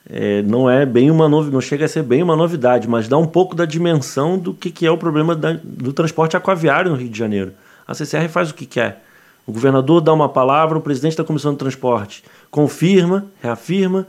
é, 0.08 0.42
não 0.42 0.68
é 0.68 0.84
bem 0.84 1.10
uma 1.10 1.28
novidade, 1.28 1.54
não 1.54 1.60
chega 1.60 1.84
a 1.84 1.88
ser 1.88 2.02
bem 2.02 2.22
uma 2.22 2.36
novidade, 2.36 2.88
mas 2.88 3.08
dá 3.08 3.16
um 3.16 3.26
pouco 3.26 3.54
da 3.54 3.64
dimensão 3.64 4.38
do 4.38 4.52
que, 4.52 4.70
que 4.70 4.86
é 4.86 4.90
o 4.90 4.98
problema 4.98 5.34
da, 5.34 5.58
do 5.62 5.92
transporte 5.92 6.36
aquaviário 6.36 6.90
no 6.90 6.96
Rio 6.96 7.08
de 7.08 7.18
Janeiro. 7.18 7.52
A 7.86 7.94
CCR 7.94 8.28
faz 8.28 8.50
o 8.50 8.54
que 8.54 8.66
quer. 8.66 9.02
O 9.46 9.52
governador 9.52 10.00
dá 10.00 10.12
uma 10.12 10.28
palavra, 10.28 10.76
o 10.76 10.80
presidente 10.80 11.16
da 11.16 11.24
Comissão 11.24 11.52
de 11.52 11.58
Transporte 11.58 12.24
confirma, 12.50 13.26
reafirma, 13.40 14.06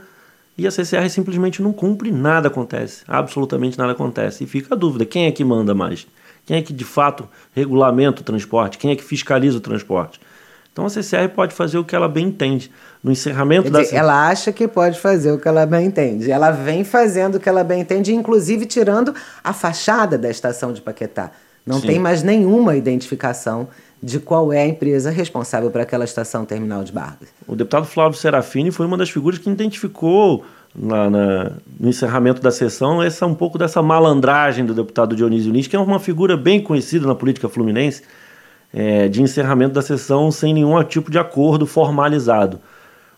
e 0.56 0.66
a 0.66 0.70
CCR 0.70 1.08
simplesmente 1.08 1.62
não 1.62 1.72
cumpre, 1.72 2.10
nada 2.10 2.48
acontece, 2.48 3.04
absolutamente 3.06 3.78
nada 3.78 3.92
acontece. 3.92 4.42
E 4.42 4.46
fica 4.46 4.74
a 4.74 4.76
dúvida: 4.76 5.06
quem 5.06 5.26
é 5.26 5.32
que 5.32 5.44
manda 5.44 5.74
mais? 5.74 6.06
Quem 6.48 6.56
é 6.56 6.62
que 6.62 6.72
de 6.72 6.84
fato 6.84 7.28
regulamenta 7.54 8.22
o 8.22 8.24
transporte? 8.24 8.78
Quem 8.78 8.90
é 8.90 8.96
que 8.96 9.04
fiscaliza 9.04 9.58
o 9.58 9.60
transporte? 9.60 10.18
Então 10.72 10.86
a 10.86 10.88
CCR 10.88 11.28
pode 11.34 11.54
fazer 11.54 11.76
o 11.76 11.84
que 11.84 11.94
ela 11.94 12.08
bem 12.08 12.28
entende. 12.28 12.70
No 13.04 13.12
encerramento 13.12 13.70
dizer, 13.70 13.92
da. 13.92 13.98
Ela 13.98 14.28
acha 14.30 14.50
que 14.50 14.66
pode 14.66 14.98
fazer 14.98 15.30
o 15.30 15.38
que 15.38 15.46
ela 15.46 15.66
bem 15.66 15.84
entende. 15.84 16.30
Ela 16.30 16.50
vem 16.50 16.84
fazendo 16.84 17.34
o 17.34 17.40
que 17.40 17.50
ela 17.50 17.62
bem 17.62 17.82
entende, 17.82 18.14
inclusive 18.14 18.64
tirando 18.64 19.14
a 19.44 19.52
fachada 19.52 20.16
da 20.16 20.30
estação 20.30 20.72
de 20.72 20.80
Paquetá. 20.80 21.32
Não 21.66 21.82
Sim. 21.82 21.86
tem 21.86 21.98
mais 21.98 22.22
nenhuma 22.22 22.76
identificação 22.76 23.68
de 24.02 24.18
qual 24.18 24.50
é 24.50 24.62
a 24.62 24.66
empresa 24.66 25.10
responsável 25.10 25.70
por 25.70 25.82
aquela 25.82 26.06
estação 26.06 26.46
terminal 26.46 26.82
de 26.82 26.92
Barcas. 26.92 27.28
O 27.46 27.54
deputado 27.54 27.84
Flávio 27.84 28.18
Serafini 28.18 28.70
foi 28.70 28.86
uma 28.86 28.96
das 28.96 29.10
figuras 29.10 29.38
que 29.38 29.50
identificou 29.50 30.46
na, 30.80 31.10
na, 31.10 31.52
no 31.78 31.88
encerramento 31.88 32.40
da 32.40 32.50
sessão 32.50 33.02
essa 33.02 33.26
um 33.26 33.34
pouco 33.34 33.58
dessa 33.58 33.82
malandragem 33.82 34.64
do 34.64 34.72
deputado 34.72 35.16
Dionísio 35.16 35.52
Lins, 35.52 35.66
que 35.66 35.74
é 35.74 35.78
uma 35.78 35.98
figura 35.98 36.36
bem 36.36 36.60
conhecida 36.60 37.06
na 37.06 37.14
política 37.14 37.48
fluminense 37.48 38.02
é, 38.72 39.08
de 39.08 39.22
encerramento 39.22 39.74
da 39.74 39.82
sessão 39.82 40.30
sem 40.30 40.54
nenhum 40.54 40.82
tipo 40.84 41.10
de 41.10 41.18
acordo 41.18 41.66
formalizado. 41.66 42.60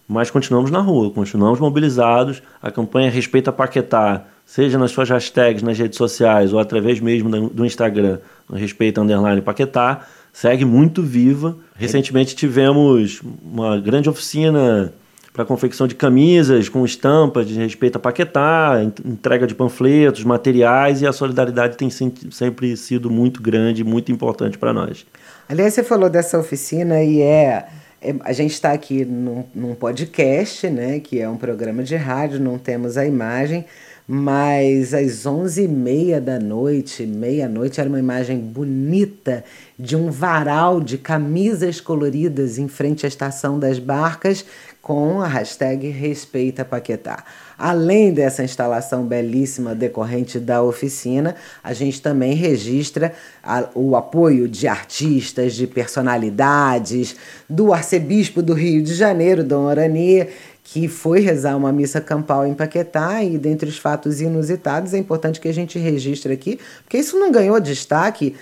Mas 0.08 0.30
continuamos 0.30 0.70
na 0.70 0.80
rua, 0.80 1.10
continuamos 1.10 1.60
mobilizados. 1.60 2.42
A 2.60 2.70
campanha 2.70 3.10
Respeita 3.10 3.52
Paquetá, 3.52 4.24
seja 4.44 4.76
nas 4.76 4.90
suas 4.90 5.08
hashtags 5.08 5.62
nas 5.62 5.78
redes 5.78 5.96
sociais 5.96 6.52
ou 6.52 6.58
através 6.58 6.98
mesmo 6.98 7.48
do 7.48 7.64
Instagram, 7.64 8.18
Respeita 8.52 9.00
Underline 9.00 9.40
Paquetá, 9.40 10.00
segue 10.32 10.64
muito 10.64 11.00
viva. 11.00 11.56
Recentemente 11.76 12.34
tivemos 12.34 13.22
uma 13.40 13.78
grande 13.78 14.08
oficina 14.08 14.92
para 15.32 15.44
confecção 15.44 15.86
de 15.86 15.94
camisas 15.94 16.68
com 16.68 16.84
estampas 16.84 17.46
de 17.46 17.54
respeito 17.54 17.96
a 17.96 17.98
Paquetá, 17.98 18.82
entrega 19.04 19.46
de 19.46 19.54
panfletos, 19.54 20.24
materiais 20.24 21.02
e 21.02 21.06
a 21.06 21.12
solidariedade 21.12 21.76
tem 21.76 21.88
sempre 21.88 22.76
sido 22.76 23.08
muito 23.10 23.40
grande, 23.40 23.84
muito 23.84 24.10
importante 24.10 24.58
para 24.58 24.72
nós. 24.72 25.06
Aliás, 25.48 25.74
você 25.74 25.84
falou 25.84 26.10
dessa 26.10 26.38
oficina 26.38 27.02
e 27.02 27.20
é, 27.22 27.66
é 28.02 28.14
a 28.20 28.32
gente 28.32 28.52
está 28.52 28.72
aqui 28.72 29.04
num, 29.04 29.44
num, 29.54 29.74
podcast, 29.74 30.68
né, 30.68 30.98
que 31.00 31.20
é 31.20 31.28
um 31.28 31.36
programa 31.36 31.82
de 31.82 31.96
rádio, 31.96 32.40
não 32.40 32.58
temos 32.58 32.96
a 32.96 33.06
imagem, 33.06 33.64
mas 34.12 34.92
às 34.92 35.24
onze 35.24 35.62
e 35.62 35.68
meia 35.68 36.20
da 36.20 36.36
noite, 36.36 37.06
meia-noite, 37.06 37.80
era 37.80 37.88
uma 37.88 38.00
imagem 38.00 38.40
bonita 38.40 39.44
de 39.78 39.94
um 39.94 40.10
varal 40.10 40.80
de 40.80 40.98
camisas 40.98 41.80
coloridas 41.80 42.58
em 42.58 42.66
frente 42.66 43.06
à 43.06 43.08
estação 43.08 43.56
das 43.56 43.78
barcas 43.78 44.44
com 44.82 45.20
a 45.20 45.28
hashtag 45.28 45.88
Respeita 45.90 46.64
Paquetá. 46.64 47.22
Além 47.56 48.12
dessa 48.12 48.42
instalação 48.42 49.04
belíssima 49.04 49.74
decorrente 49.76 50.40
da 50.40 50.60
oficina, 50.60 51.36
a 51.62 51.72
gente 51.72 52.02
também 52.02 52.34
registra 52.34 53.12
a, 53.44 53.68
o 53.74 53.94
apoio 53.94 54.48
de 54.48 54.66
artistas, 54.66 55.54
de 55.54 55.68
personalidades, 55.68 57.14
do 57.48 57.72
arcebispo 57.72 58.42
do 58.42 58.54
Rio 58.54 58.82
de 58.82 58.94
Janeiro, 58.94 59.44
Dom 59.44 59.66
Orani, 59.66 60.26
que 60.62 60.88
foi 60.88 61.20
rezar 61.20 61.56
uma 61.56 61.72
missa 61.72 62.00
campal 62.00 62.46
em 62.46 62.54
Paquetá 62.54 63.24
e 63.24 63.38
dentre 63.38 63.68
os 63.68 63.78
fatos 63.78 64.20
inusitados 64.20 64.94
é 64.94 64.98
importante 64.98 65.40
que 65.40 65.48
a 65.48 65.54
gente 65.54 65.78
registre 65.78 66.32
aqui, 66.32 66.58
porque 66.82 66.98
isso 66.98 67.18
não 67.18 67.32
ganhou 67.32 67.58
destaque 67.58 68.34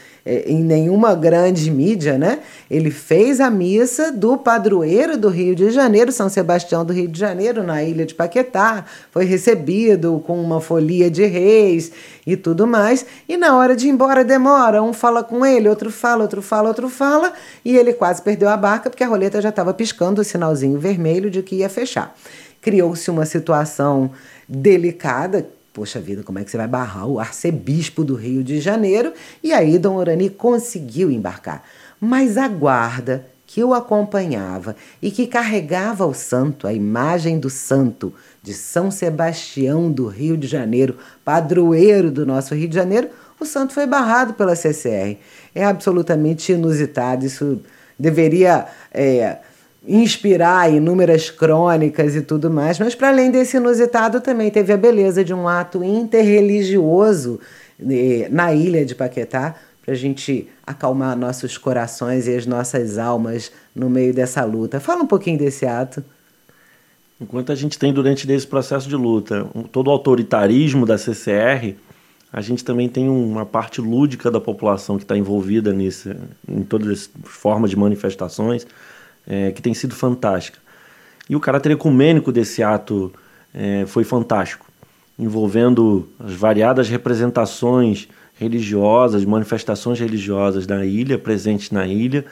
em 0.46 0.62
nenhuma 0.62 1.14
grande 1.14 1.70
mídia, 1.70 2.18
né? 2.18 2.40
Ele 2.70 2.90
fez 2.90 3.40
a 3.40 3.48
missa 3.48 4.12
do 4.12 4.36
padroeiro 4.36 5.16
do 5.16 5.28
Rio 5.28 5.54
de 5.54 5.70
Janeiro, 5.70 6.12
São 6.12 6.28
Sebastião 6.28 6.84
do 6.84 6.92
Rio 6.92 7.08
de 7.08 7.18
Janeiro, 7.18 7.62
na 7.62 7.82
ilha 7.82 8.04
de 8.04 8.14
Paquetá. 8.14 8.84
Foi 9.10 9.24
recebido 9.24 10.22
com 10.26 10.38
uma 10.38 10.60
folia 10.60 11.10
de 11.10 11.24
reis 11.24 11.90
e 12.26 12.36
tudo 12.36 12.66
mais. 12.66 13.06
E 13.26 13.36
na 13.36 13.56
hora 13.56 13.74
de 13.74 13.86
ir 13.86 13.90
embora 13.90 14.22
demora, 14.22 14.82
um 14.82 14.92
fala 14.92 15.24
com 15.24 15.46
ele, 15.46 15.68
outro 15.68 15.90
fala, 15.90 16.22
outro 16.22 16.42
fala, 16.42 16.68
outro 16.68 16.88
fala, 16.88 17.32
e 17.64 17.76
ele 17.76 17.94
quase 17.94 18.20
perdeu 18.20 18.48
a 18.48 18.56
barca 18.56 18.90
porque 18.90 19.04
a 19.04 19.08
roleta 19.08 19.40
já 19.40 19.48
estava 19.48 19.72
piscando 19.72 20.20
o 20.20 20.24
sinalzinho 20.24 20.78
vermelho 20.78 21.30
de 21.30 21.42
que 21.42 21.56
ia 21.56 21.68
fechar. 21.68 22.14
Criou-se 22.60 23.10
uma 23.10 23.24
situação 23.24 24.10
delicada, 24.46 25.46
Poxa 25.78 26.00
vida, 26.00 26.24
como 26.24 26.40
é 26.40 26.44
que 26.44 26.50
você 26.50 26.56
vai 26.56 26.66
barrar 26.66 27.06
o 27.06 27.20
arcebispo 27.20 28.02
do 28.02 28.16
Rio 28.16 28.42
de 28.42 28.60
Janeiro? 28.60 29.12
E 29.40 29.52
aí 29.52 29.78
Dom 29.78 29.94
Orani 29.94 30.28
conseguiu 30.28 31.08
embarcar. 31.08 31.62
Mas 32.00 32.36
a 32.36 32.48
guarda 32.48 33.24
que 33.46 33.62
o 33.62 33.72
acompanhava 33.72 34.74
e 35.00 35.08
que 35.08 35.24
carregava 35.24 36.04
o 36.04 36.12
santo, 36.12 36.66
a 36.66 36.72
imagem 36.72 37.38
do 37.38 37.48
santo 37.48 38.12
de 38.42 38.54
São 38.54 38.90
Sebastião 38.90 39.88
do 39.88 40.08
Rio 40.08 40.36
de 40.36 40.48
Janeiro, 40.48 40.96
padroeiro 41.24 42.10
do 42.10 42.26
nosso 42.26 42.56
Rio 42.56 42.68
de 42.68 42.74
Janeiro, 42.74 43.10
o 43.38 43.44
santo 43.44 43.72
foi 43.72 43.86
barrado 43.86 44.34
pela 44.34 44.56
CCR. 44.56 45.16
É 45.54 45.64
absolutamente 45.64 46.50
inusitado, 46.50 47.24
isso 47.24 47.60
deveria 47.96 48.66
é, 48.92 49.38
inspirar 49.86 50.72
inúmeras 50.72 51.30
crônicas 51.30 52.16
e 52.16 52.22
tudo 52.22 52.50
mais, 52.50 52.78
mas 52.78 52.94
para 52.94 53.08
além 53.08 53.30
desse 53.30 53.56
inusitado 53.56 54.20
também 54.20 54.50
teve 54.50 54.72
a 54.72 54.76
beleza 54.76 55.24
de 55.24 55.32
um 55.32 55.46
ato 55.46 55.84
interreligioso 55.84 57.38
eh, 57.80 58.28
na 58.30 58.52
ilha 58.52 58.84
de 58.84 58.94
Paquetá, 58.94 59.54
para 59.84 59.94
a 59.94 59.96
gente 59.96 60.46
acalmar 60.66 61.16
nossos 61.16 61.56
corações 61.56 62.26
e 62.26 62.36
as 62.36 62.44
nossas 62.44 62.98
almas 62.98 63.50
no 63.74 63.88
meio 63.88 64.12
dessa 64.12 64.44
luta. 64.44 64.80
Fala 64.80 65.02
um 65.02 65.06
pouquinho 65.06 65.38
desse 65.38 65.64
ato. 65.64 66.04
Enquanto 67.20 67.50
a 67.50 67.54
gente 67.54 67.78
tem 67.78 67.92
durante 67.92 68.30
esse 68.30 68.46
processo 68.46 68.88
de 68.88 68.94
luta 68.94 69.46
todo 69.72 69.88
o 69.88 69.90
autoritarismo 69.90 70.84
da 70.84 70.98
CCR, 70.98 71.74
a 72.30 72.40
gente 72.42 72.62
também 72.62 72.88
tem 72.88 73.08
uma 73.08 73.46
parte 73.46 73.80
lúdica 73.80 74.30
da 74.30 74.40
população 74.40 74.98
que 74.98 75.04
está 75.04 75.16
envolvida 75.16 75.72
nisso, 75.72 76.14
em 76.46 76.62
todas 76.62 76.88
as 76.88 77.10
formas 77.24 77.70
de 77.70 77.76
manifestações 77.76 78.66
é, 79.28 79.52
que 79.52 79.60
tem 79.60 79.74
sido 79.74 79.94
fantástica. 79.94 80.58
E 81.28 81.36
o 81.36 81.40
caráter 81.40 81.72
ecumênico 81.72 82.32
desse 82.32 82.62
ato 82.62 83.12
é, 83.54 83.84
foi 83.86 84.02
fantástico, 84.02 84.66
envolvendo 85.18 86.08
as 86.18 86.32
variadas 86.32 86.88
representações 86.88 88.08
religiosas, 88.38 89.24
manifestações 89.24 90.00
religiosas 90.00 90.66
da 90.66 90.86
ilha, 90.86 91.18
presentes 91.18 91.70
na 91.70 91.86
ilha, 91.86 92.24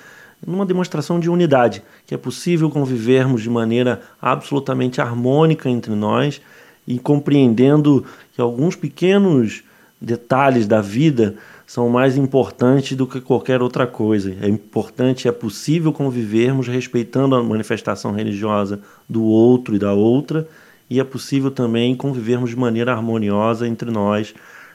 numa 0.46 0.64
demonstração 0.64 1.18
de 1.20 1.28
unidade, 1.28 1.82
que 2.06 2.14
é 2.14 2.18
possível 2.18 2.70
convivermos 2.70 3.42
de 3.42 3.50
maneira 3.50 4.00
absolutamente 4.20 5.00
harmônica 5.00 5.68
entre 5.68 5.94
nós 5.94 6.40
e 6.86 6.98
compreendendo 6.98 8.04
que 8.34 8.40
alguns 8.40 8.76
pequenos 8.76 9.64
detalhes 10.00 10.66
da 10.66 10.80
vida 10.80 11.36
são 11.66 11.88
mais 11.88 12.16
importantes 12.16 12.96
do 12.96 13.06
que 13.06 13.20
qualquer 13.20 13.60
outra 13.60 13.86
coisa. 13.86 14.36
É 14.40 14.48
importante, 14.48 15.26
é 15.26 15.32
possível 15.32 15.92
convivermos 15.92 16.68
respeitando 16.68 17.34
a 17.34 17.42
manifestação 17.42 18.12
religiosa 18.12 18.80
do 19.08 19.24
outro 19.24 19.74
e 19.74 19.78
da 19.78 19.92
outra, 19.92 20.46
e 20.88 21.00
é 21.00 21.04
possível 21.04 21.50
também 21.50 21.96
convivermos 21.96 22.50
de 22.50 22.56
maneira 22.56 22.92
harmoniosa 22.92 23.66
entre 23.66 23.90
nós, 23.90 24.32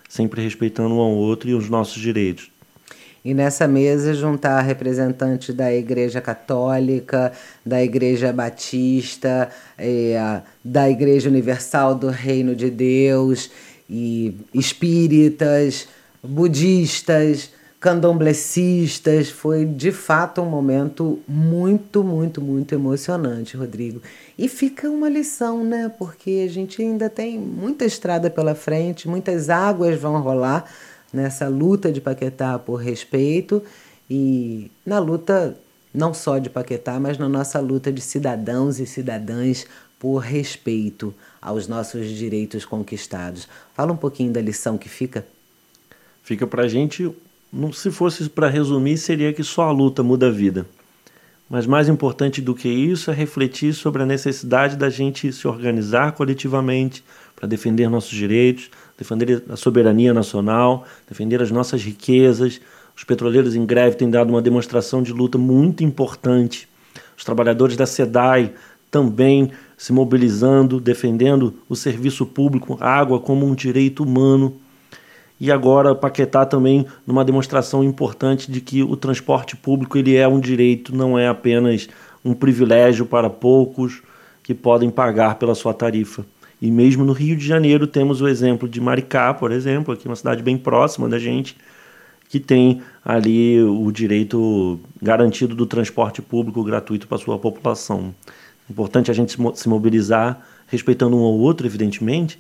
sempre 0.10 0.41
respeitando 0.41 0.93
um 0.93 0.99
ao 0.99 1.12
outro 1.12 1.49
e 1.49 1.54
os 1.54 1.69
nossos 1.69 2.01
direitos. 2.01 2.51
E 3.23 3.34
nessa 3.36 3.67
mesa 3.67 4.13
juntar 4.15 4.62
representantes 4.62 5.56
da 5.56 5.71
Igreja 5.71 6.19
Católica, 6.19 7.32
da 7.63 7.82
Igreja 7.82 8.34
Batista, 8.34 9.47
é, 9.77 10.41
da 10.65 10.89
Igreja 10.89 11.30
Universal 11.30 11.95
do 11.95 12.10
Reino 12.10 12.56
de 12.56 12.69
Deus 12.69 13.51
e 13.88 14.36
espíritas, 14.54 15.88
budistas, 16.23 17.51
candomblecistas. 17.79 19.29
Foi 19.29 19.65
de 19.65 19.91
fato 19.91 20.41
um 20.41 20.49
momento 20.49 21.19
muito, 21.27 22.03
muito, 22.03 22.41
muito 22.41 22.73
emocionante, 22.73 23.57
Rodrigo. 23.57 24.01
E 24.38 24.47
fica 24.47 24.89
uma 24.89 25.10
lição, 25.10 25.63
né? 25.63 25.91
Porque 25.97 26.43
a 26.47 26.51
gente 26.51 26.81
ainda 26.81 27.10
tem 27.10 27.39
muita 27.39 27.86
estrada 27.86 28.29
pela 28.29 28.55
frente, 28.55 29.07
muitas 29.07 29.49
águas 29.49 29.99
vão 29.99 30.21
rolar 30.21 30.65
nessa 31.12 31.47
luta 31.47 31.91
de 31.91 31.99
Paquetá 31.99 32.57
por 32.57 32.75
respeito 32.75 33.62
e 34.10 34.71
na 34.86 34.99
luta 34.99 35.57
não 35.93 36.13
só 36.13 36.38
de 36.38 36.49
Paquetá, 36.49 36.99
mas 36.99 37.17
na 37.17 37.27
nossa 37.27 37.60
luta 37.60 37.91
de 37.91 38.01
cidadãos 38.01 38.79
e 38.79 38.86
cidadãs 38.86 39.65
por 39.99 40.19
respeito 40.19 41.13
aos 41.41 41.67
nossos 41.67 42.07
direitos 42.10 42.65
conquistados. 42.65 43.47
Fala 43.73 43.91
um 43.91 43.97
pouquinho 43.97 44.31
da 44.31 44.41
lição 44.41 44.77
que 44.77 44.89
fica 44.89 45.25
Fica 46.23 46.45
para 46.45 46.63
a 46.63 46.67
gente, 46.67 47.10
se 47.73 47.91
fosse 47.91 48.29
para 48.29 48.47
resumir, 48.47 48.97
seria 48.97 49.34
que 49.34 49.43
só 49.43 49.63
a 49.63 49.71
luta 49.71 50.03
muda 50.03 50.27
a 50.27 50.31
vida. 50.31 50.65
Mas 51.49 51.67
mais 51.67 51.89
importante 51.89 52.41
do 52.41 52.55
que 52.55 52.69
isso 52.69 53.12
é 53.12 53.13
refletir 53.13 53.73
sobre 53.73 54.03
a 54.03 54.05
necessidade 54.05 54.77
da 54.77 54.89
gente 54.89 55.34
se 55.34 55.45
organizar 55.47 56.13
coletivamente 56.13 57.03
para 57.36 57.45
defender 57.45 57.89
nossos 57.89 58.12
direitos, 58.12 58.69
defender 58.97 59.43
a 59.49 59.57
soberania 59.57 60.13
nacional, 60.13 60.88
defender 61.10 61.41
as 61.41 61.51
nossas 61.51 61.84
riquezas. 61.84 62.62
Os 62.95 63.03
petroleiros 63.03 63.53
em 63.53 63.65
greve 63.65 63.97
têm 63.97 64.10
dado 64.10 64.29
uma 64.29 64.41
demonstração 64.41 65.03
de 65.03 65.12
luta 65.12 65.38
muito 65.38 65.84
importante. 65.84 66.69
Os 67.17 67.25
trabalhadores 67.25 67.75
da 67.75 67.86
SEDAI 67.86 68.53
também 68.89 69.51
se 69.75 69.91
mobilizando, 69.91 70.79
defendendo 70.79 71.55
o 71.67 71.75
serviço 71.75 72.25
público, 72.25 72.77
água 72.79 73.19
como 73.19 73.45
um 73.45 73.55
direito 73.55 74.03
humano 74.03 74.55
e 75.41 75.51
agora 75.51 75.95
Paquetá 75.95 76.45
também 76.45 76.86
numa 77.06 77.25
demonstração 77.25 77.84
importante 77.84 78.51
de 78.51 78.62
que 78.62 78.84
o 78.84 78.95
transporte 78.95 79.58
público 79.58 79.97
ele 79.97 80.15
é 80.15 80.27
um 80.27 80.39
direito, 80.39 80.95
não 80.95 81.17
é 81.17 81.27
apenas 81.27 81.89
um 82.23 82.36
privilégio 82.36 83.08
para 83.08 83.27
poucos 83.27 84.04
que 84.43 84.54
podem 84.54 84.91
pagar 84.91 85.39
pela 85.39 85.56
sua 85.56 85.73
tarifa. 85.73 86.23
E 86.62 86.69
mesmo 86.69 87.04
no 87.04 87.12
Rio 87.12 87.36
de 87.36 87.43
Janeiro 87.43 87.88
temos 87.88 88.21
o 88.21 88.27
exemplo 88.27 88.69
de 88.69 88.80
Maricá, 88.80 89.34
por 89.34 89.51
exemplo, 89.51 89.91
aqui 89.91 90.06
uma 90.06 90.15
cidade 90.15 90.43
bem 90.43 90.60
próxima 90.60 91.10
da 91.10 91.17
gente, 91.17 91.58
que 92.30 92.39
tem 92.39 92.84
ali 93.04 93.60
o 93.63 93.91
direito 93.91 94.80
garantido 95.01 95.56
do 95.56 95.65
transporte 95.65 96.21
público 96.21 96.63
gratuito 96.63 97.08
para 97.08 97.17
sua 97.17 97.39
população. 97.39 98.13
Importante 98.69 99.10
a 99.10 99.13
gente 99.13 99.36
se 99.56 99.67
mobilizar, 99.67 100.39
respeitando 100.67 101.17
um 101.17 101.23
ao 101.23 101.34
outro, 101.34 101.65
evidentemente, 101.65 102.39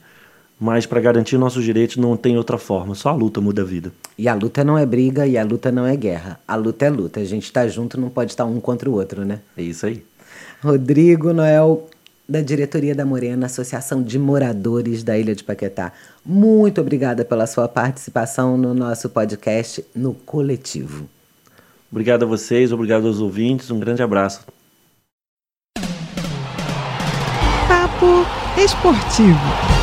mas 0.61 0.85
para 0.85 1.01
garantir 1.01 1.39
nossos 1.39 1.63
direitos 1.63 1.97
não 1.97 2.15
tem 2.15 2.37
outra 2.37 2.55
forma, 2.55 2.93
só 2.93 3.09
a 3.09 3.13
luta 3.13 3.41
muda 3.41 3.63
a 3.63 3.65
vida. 3.65 3.91
E 4.15 4.27
a 4.27 4.35
luta 4.35 4.63
não 4.63 4.77
é 4.77 4.85
briga 4.85 5.25
e 5.25 5.35
a 5.35 5.43
luta 5.43 5.71
não 5.71 5.87
é 5.87 5.95
guerra. 5.95 6.39
A 6.47 6.55
luta 6.55 6.85
é 6.85 6.89
luta. 6.91 7.19
A 7.19 7.25
gente 7.25 7.45
está 7.45 7.67
junto, 7.67 7.99
não 7.99 8.11
pode 8.11 8.29
estar 8.29 8.45
um 8.45 8.59
contra 8.59 8.87
o 8.87 8.93
outro, 8.93 9.25
né? 9.25 9.39
É 9.57 9.63
isso 9.63 9.87
aí. 9.87 10.05
Rodrigo 10.63 11.33
Noel, 11.33 11.89
da 12.29 12.41
diretoria 12.41 12.93
da 12.93 13.03
Morena, 13.03 13.47
Associação 13.47 14.03
de 14.03 14.19
Moradores 14.19 15.01
da 15.01 15.17
Ilha 15.17 15.33
de 15.33 15.43
Paquetá. 15.43 15.91
Muito 16.23 16.79
obrigada 16.79 17.25
pela 17.25 17.47
sua 17.47 17.67
participação 17.67 18.55
no 18.55 18.75
nosso 18.75 19.09
podcast 19.09 19.83
no 19.95 20.13
Coletivo. 20.13 21.09
Obrigado 21.91 22.21
a 22.21 22.27
vocês, 22.27 22.71
obrigado 22.71 23.07
aos 23.07 23.19
ouvintes, 23.19 23.71
um 23.71 23.79
grande 23.79 24.03
abraço. 24.03 24.45
Papo 27.67 28.25
Esportivo. 28.61 29.80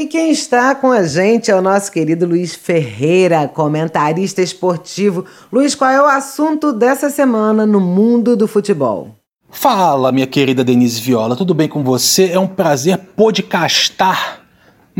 E 0.00 0.06
quem 0.06 0.30
está 0.30 0.74
com 0.74 0.90
a 0.90 1.02
gente 1.02 1.50
é 1.50 1.54
o 1.54 1.60
nosso 1.60 1.92
querido 1.92 2.24
Luiz 2.24 2.54
Ferreira, 2.54 3.46
comentarista 3.46 4.40
esportivo. 4.40 5.26
Luiz, 5.52 5.74
qual 5.74 5.90
é 5.90 6.00
o 6.00 6.06
assunto 6.06 6.72
dessa 6.72 7.10
semana 7.10 7.66
no 7.66 7.78
mundo 7.78 8.34
do 8.34 8.48
futebol? 8.48 9.14
Fala, 9.50 10.10
minha 10.10 10.26
querida 10.26 10.64
Denise 10.64 11.02
Viola, 11.02 11.36
tudo 11.36 11.52
bem 11.52 11.68
com 11.68 11.84
você? 11.84 12.30
É 12.32 12.38
um 12.38 12.46
prazer 12.46 12.96
podcastar 13.14 14.39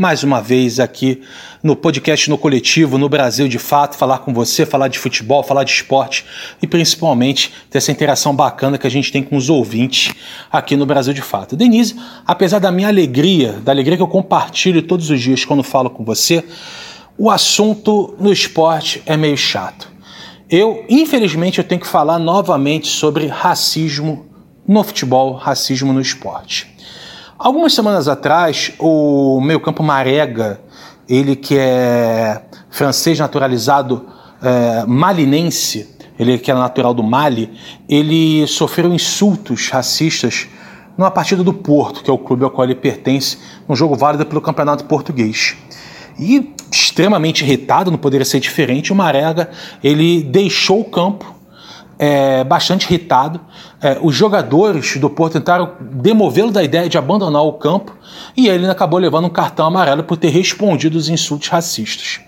mais 0.01 0.23
uma 0.23 0.41
vez 0.41 0.79
aqui 0.79 1.21
no 1.61 1.75
podcast 1.75 2.27
no 2.27 2.35
coletivo, 2.35 2.97
no 2.97 3.07
Brasil 3.07 3.47
de 3.47 3.59
fato, 3.59 3.95
falar 3.95 4.17
com 4.17 4.33
você, 4.33 4.65
falar 4.65 4.87
de 4.87 4.97
futebol, 4.97 5.43
falar 5.43 5.63
de 5.63 5.69
esporte 5.69 6.25
e 6.59 6.65
principalmente 6.65 7.53
dessa 7.69 7.91
interação 7.91 8.35
bacana 8.35 8.79
que 8.79 8.87
a 8.87 8.89
gente 8.89 9.11
tem 9.11 9.21
com 9.21 9.37
os 9.37 9.47
ouvintes 9.47 10.11
aqui 10.51 10.75
no 10.75 10.87
Brasil 10.87 11.13
de 11.13 11.21
fato. 11.21 11.55
Denise, 11.55 11.95
apesar 12.25 12.57
da 12.57 12.71
minha 12.71 12.87
alegria, 12.87 13.59
da 13.63 13.71
alegria 13.71 13.95
que 13.95 14.01
eu 14.01 14.07
compartilho 14.07 14.81
todos 14.81 15.11
os 15.11 15.21
dias 15.21 15.45
quando 15.45 15.61
falo 15.61 15.87
com 15.87 16.03
você, 16.03 16.43
o 17.15 17.29
assunto 17.29 18.15
no 18.19 18.33
esporte 18.33 19.03
é 19.05 19.15
meio 19.15 19.37
chato. 19.37 19.87
Eu, 20.49 20.83
infelizmente, 20.89 21.59
eu 21.59 21.63
tenho 21.63 21.79
que 21.79 21.85
falar 21.85 22.17
novamente 22.17 22.87
sobre 22.87 23.27
racismo 23.27 24.25
no 24.67 24.83
futebol, 24.83 25.35
racismo 25.35 25.93
no 25.93 26.01
esporte. 26.01 26.70
Algumas 27.43 27.73
semanas 27.73 28.07
atrás, 28.07 28.71
o 28.77 29.41
meio 29.41 29.59
campo 29.59 29.81
Marega, 29.81 30.61
ele 31.09 31.35
que 31.35 31.57
é 31.57 32.39
francês 32.69 33.17
naturalizado 33.17 34.05
é, 34.43 34.85
malinense, 34.85 35.89
ele 36.19 36.37
que 36.37 36.51
era 36.51 36.59
natural 36.59 36.93
do 36.93 37.01
Mali, 37.01 37.51
ele 37.89 38.45
sofreu 38.45 38.93
insultos 38.93 39.69
racistas 39.69 40.47
numa 40.95 41.09
partida 41.09 41.43
do 41.43 41.51
Porto, 41.51 42.03
que 42.03 42.11
é 42.11 42.13
o 42.13 42.17
clube 42.19 42.43
ao 42.43 42.51
qual 42.51 42.65
ele 42.65 42.75
pertence, 42.75 43.39
um 43.67 43.75
jogo 43.75 43.95
válido 43.95 44.23
pelo 44.23 44.39
Campeonato 44.39 44.85
Português. 44.85 45.57
E 46.19 46.53
extremamente 46.71 47.43
irritado, 47.43 47.89
não 47.89 47.97
poderia 47.97 48.23
ser 48.23 48.39
diferente, 48.39 48.93
o 48.93 48.95
Marega 48.95 49.49
ele 49.83 50.21
deixou 50.21 50.81
o 50.81 50.85
campo 50.85 51.30
é, 52.01 52.43
bastante 52.43 52.85
irritado. 52.85 53.39
É, 53.79 53.99
os 54.01 54.15
jogadores 54.15 54.97
do 54.97 55.07
Porto 55.07 55.33
tentaram 55.33 55.73
demovê-lo 55.79 56.49
da 56.49 56.63
ideia 56.63 56.89
de 56.89 56.97
abandonar 56.97 57.43
o 57.43 57.53
campo 57.53 57.95
e 58.35 58.47
ele 58.47 58.67
acabou 58.67 58.99
levando 58.99 59.25
um 59.25 59.29
cartão 59.29 59.67
amarelo 59.67 60.03
por 60.03 60.17
ter 60.17 60.29
respondido 60.29 60.97
os 60.97 61.09
insultos 61.09 61.47
racistas. 61.49 62.19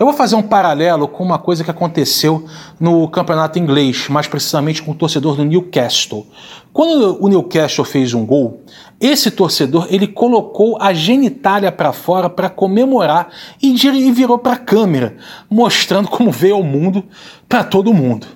Eu 0.00 0.06
vou 0.06 0.14
fazer 0.14 0.34
um 0.36 0.42
paralelo 0.42 1.06
com 1.06 1.22
uma 1.22 1.38
coisa 1.38 1.62
que 1.62 1.70
aconteceu 1.70 2.46
no 2.80 3.06
campeonato 3.08 3.58
inglês, 3.58 4.08
mais 4.08 4.26
precisamente 4.26 4.82
com 4.82 4.90
o 4.90 4.94
torcedor 4.94 5.36
do 5.36 5.44
Newcastle. 5.44 6.26
Quando 6.72 7.22
o 7.22 7.28
Newcastle 7.28 7.84
fez 7.84 8.12
um 8.14 8.26
gol, 8.26 8.62
esse 8.98 9.30
torcedor 9.30 9.86
ele 9.90 10.08
colocou 10.08 10.78
a 10.80 10.92
genitália 10.94 11.70
para 11.70 11.92
fora 11.92 12.28
para 12.28 12.48
comemorar 12.48 13.28
e 13.62 13.72
virou 14.10 14.38
para 14.38 14.54
a 14.54 14.56
câmera, 14.56 15.16
mostrando 15.48 16.08
como 16.08 16.32
veio 16.32 16.56
ao 16.56 16.64
mundo 16.64 17.04
para 17.48 17.62
todo 17.62 17.94
mundo. 17.94 18.26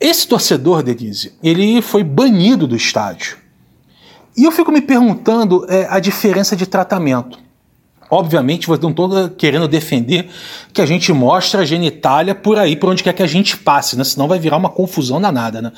Esse 0.00 0.26
torcedor, 0.26 0.82
Denise, 0.82 1.34
ele 1.42 1.82
foi 1.82 2.02
banido 2.02 2.66
do 2.66 2.74
estádio. 2.74 3.36
E 4.34 4.44
eu 4.44 4.50
fico 4.50 4.72
me 4.72 4.80
perguntando 4.80 5.66
é, 5.68 5.86
a 5.90 6.00
diferença 6.00 6.56
de 6.56 6.66
tratamento. 6.66 7.38
Obviamente, 8.10 8.68
eu 8.68 8.76
não 8.78 8.90
estou 8.90 9.28
querendo 9.30 9.68
defender 9.68 10.28
que 10.72 10.82
a 10.82 10.86
gente 10.86 11.12
mostre 11.12 11.60
a 11.60 11.64
genitália 11.64 12.34
por 12.34 12.58
aí, 12.58 12.74
por 12.74 12.90
onde 12.90 13.04
quer 13.04 13.12
que 13.12 13.22
a 13.22 13.26
gente 13.26 13.56
passe, 13.56 13.96
né? 13.96 14.02
senão 14.02 14.26
vai 14.26 14.38
virar 14.38 14.56
uma 14.56 14.68
confusão 14.68 15.20
danada. 15.20 15.62
Né? 15.62 15.70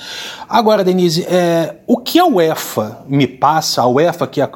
Agora, 0.48 0.82
Denise, 0.82 1.26
é, 1.28 1.76
o 1.86 1.98
que 1.98 2.18
a 2.18 2.24
UEFA 2.24 3.02
me 3.06 3.26
passa, 3.26 3.82
a 3.82 3.86
UEFA, 3.86 4.26
que 4.26 4.40
é 4.40 4.48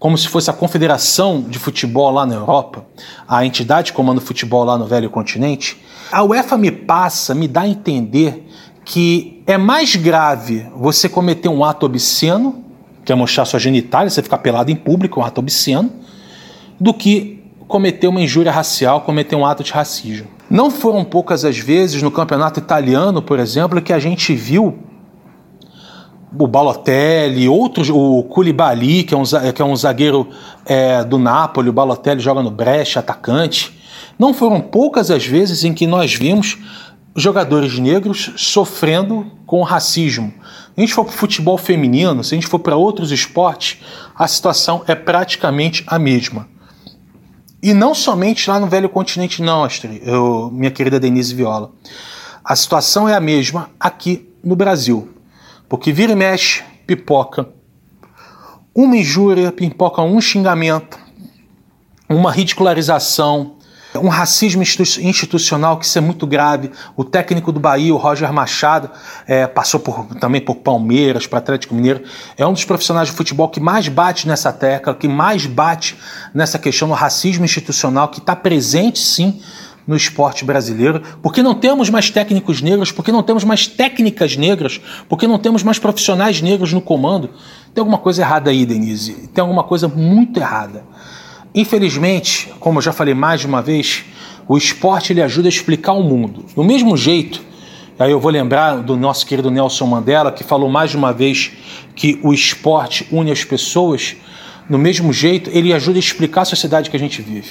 como 0.00 0.18
se 0.18 0.26
fosse 0.26 0.50
a 0.50 0.52
confederação 0.52 1.42
de 1.42 1.60
futebol 1.60 2.10
lá 2.10 2.26
na 2.26 2.34
Europa, 2.34 2.86
a 3.28 3.46
entidade 3.46 3.92
que 3.92 3.96
comanda 3.96 4.18
o 4.18 4.24
futebol 4.24 4.64
lá 4.64 4.76
no 4.76 4.86
velho 4.86 5.08
continente, 5.08 5.80
a 6.10 6.24
UEFA 6.24 6.58
me 6.58 6.72
passa, 6.72 7.36
me 7.36 7.46
dá 7.46 7.60
a 7.60 7.68
entender 7.68 8.48
que 8.84 9.42
é 9.46 9.56
mais 9.56 9.96
grave 9.96 10.66
você 10.76 11.08
cometer 11.08 11.48
um 11.48 11.64
ato 11.64 11.86
obsceno, 11.86 12.64
que 13.04 13.12
é 13.12 13.14
mostrar 13.14 13.44
sua 13.44 13.58
genitália, 13.58 14.10
você 14.10 14.22
ficar 14.22 14.38
pelado 14.38 14.70
em 14.70 14.76
público, 14.76 15.20
um 15.20 15.24
ato 15.24 15.40
obsceno, 15.40 15.90
do 16.78 16.92
que 16.92 17.42
cometer 17.68 18.06
uma 18.06 18.20
injúria 18.20 18.52
racial, 18.52 19.00
cometer 19.00 19.34
um 19.36 19.46
ato 19.46 19.62
de 19.62 19.72
racismo. 19.72 20.28
Não 20.50 20.70
foram 20.70 21.04
poucas 21.04 21.44
as 21.44 21.58
vezes 21.58 22.02
no 22.02 22.10
campeonato 22.10 22.60
italiano, 22.60 23.22
por 23.22 23.38
exemplo, 23.38 23.80
que 23.80 23.92
a 23.92 23.98
gente 23.98 24.34
viu 24.34 24.78
o 26.38 26.46
Balotelli, 26.46 27.48
outros, 27.48 27.90
o 27.90 28.22
Koulibaly, 28.24 29.04
que 29.04 29.14
é 29.14 29.16
um, 29.16 29.22
que 29.54 29.62
é 29.62 29.64
um 29.64 29.76
zagueiro 29.76 30.28
é, 30.64 31.04
do 31.04 31.18
Napoli, 31.18 31.68
o 31.68 31.72
Balotelli 31.72 32.20
joga 32.20 32.42
no 32.42 32.50
Brecha, 32.50 33.00
atacante. 33.00 33.78
Não 34.18 34.32
foram 34.34 34.60
poucas 34.60 35.10
as 35.10 35.26
vezes 35.26 35.64
em 35.64 35.72
que 35.72 35.86
nós 35.86 36.14
vimos 36.14 36.58
jogadores 37.14 37.78
negros 37.78 38.30
sofrendo 38.36 39.30
com 39.46 39.62
racismo. 39.62 40.32
Se 40.38 40.72
a 40.76 40.80
gente 40.80 40.94
for 40.94 41.04
para 41.04 41.14
o 41.14 41.16
futebol 41.16 41.58
feminino, 41.58 42.24
se 42.24 42.34
a 42.34 42.36
gente 42.36 42.46
for 42.46 42.58
para 42.58 42.76
outros 42.76 43.10
esportes, 43.12 43.82
a 44.14 44.26
situação 44.26 44.82
é 44.86 44.94
praticamente 44.94 45.84
a 45.86 45.98
mesma. 45.98 46.48
E 47.62 47.72
não 47.74 47.94
somente 47.94 48.48
lá 48.50 48.58
no 48.58 48.66
velho 48.66 48.88
continente, 48.88 49.42
não, 49.42 49.66
eu, 50.02 50.50
minha 50.52 50.70
querida 50.70 50.98
Denise 50.98 51.34
Viola. 51.34 51.70
A 52.44 52.56
situação 52.56 53.08
é 53.08 53.14
a 53.14 53.20
mesma 53.20 53.70
aqui 53.78 54.28
no 54.42 54.56
Brasil. 54.56 55.08
Porque 55.68 55.92
vira 55.92 56.12
e 56.12 56.16
mexe, 56.16 56.64
pipoca 56.86 57.48
uma 58.74 58.96
injúria, 58.96 59.52
pipoca 59.52 60.02
um 60.02 60.20
xingamento, 60.20 60.98
uma 62.08 62.32
ridicularização, 62.32 63.56
um 63.98 64.08
racismo 64.08 64.62
institucional 64.62 65.76
que 65.76 65.84
isso 65.84 65.98
é 65.98 66.00
muito 66.00 66.26
grave. 66.26 66.70
O 66.96 67.04
técnico 67.04 67.52
do 67.52 67.60
Bahia, 67.60 67.94
o 67.94 67.98
Roger 67.98 68.32
Machado, 68.32 68.90
é, 69.26 69.46
passou 69.46 69.80
por, 69.80 70.06
também 70.16 70.40
por 70.40 70.56
Palmeiras, 70.56 71.26
para 71.26 71.38
Atlético 71.38 71.74
Mineiro. 71.74 72.02
É 72.36 72.46
um 72.46 72.52
dos 72.52 72.64
profissionais 72.64 73.08
de 73.08 73.14
futebol 73.14 73.48
que 73.48 73.60
mais 73.60 73.88
bate 73.88 74.26
nessa 74.26 74.52
tecla, 74.52 74.94
que 74.94 75.08
mais 75.08 75.46
bate 75.46 75.96
nessa 76.34 76.58
questão 76.58 76.88
do 76.88 76.94
racismo 76.94 77.44
institucional, 77.44 78.08
que 78.08 78.18
está 78.18 78.34
presente 78.34 78.98
sim 78.98 79.40
no 79.86 79.96
esporte 79.96 80.44
brasileiro, 80.44 81.02
porque 81.20 81.42
não 81.42 81.54
temos 81.54 81.90
mais 81.90 82.08
técnicos 82.08 82.62
negros, 82.62 82.92
porque 82.92 83.10
não 83.10 83.22
temos 83.22 83.44
mais 83.44 83.66
técnicas 83.66 84.36
negras, 84.36 84.80
porque 85.08 85.26
não 85.26 85.38
temos 85.38 85.62
mais 85.62 85.78
profissionais 85.78 86.40
negros 86.40 86.72
no 86.72 86.80
comando. 86.80 87.30
Tem 87.74 87.80
alguma 87.80 87.98
coisa 87.98 88.22
errada 88.22 88.50
aí, 88.50 88.64
Denise. 88.64 89.28
Tem 89.34 89.42
alguma 89.42 89.64
coisa 89.64 89.88
muito 89.88 90.38
errada. 90.38 90.84
Infelizmente, 91.54 92.52
como 92.58 92.78
eu 92.78 92.82
já 92.82 92.92
falei 92.92 93.14
mais 93.14 93.40
de 93.40 93.46
uma 93.46 93.60
vez, 93.60 94.04
o 94.48 94.56
esporte 94.56 95.12
ele 95.12 95.22
ajuda 95.22 95.48
a 95.48 95.50
explicar 95.50 95.92
o 95.92 96.02
mundo. 96.02 96.44
Do 96.56 96.64
mesmo 96.64 96.96
jeito, 96.96 97.42
aí 97.98 98.10
eu 98.10 98.18
vou 98.18 98.30
lembrar 98.30 98.76
do 98.76 98.96
nosso 98.96 99.26
querido 99.26 99.50
Nelson 99.50 99.86
Mandela, 99.86 100.32
que 100.32 100.42
falou 100.42 100.70
mais 100.70 100.90
de 100.90 100.96
uma 100.96 101.12
vez 101.12 101.52
que 101.94 102.18
o 102.22 102.32
esporte 102.32 103.06
une 103.12 103.30
as 103.30 103.44
pessoas, 103.44 104.16
do 104.68 104.78
mesmo 104.78 105.12
jeito, 105.12 105.50
ele 105.52 105.74
ajuda 105.74 105.98
a 105.98 106.00
explicar 106.00 106.42
a 106.42 106.46
sociedade 106.46 106.88
que 106.88 106.96
a 106.96 107.00
gente 107.00 107.20
vive. 107.20 107.50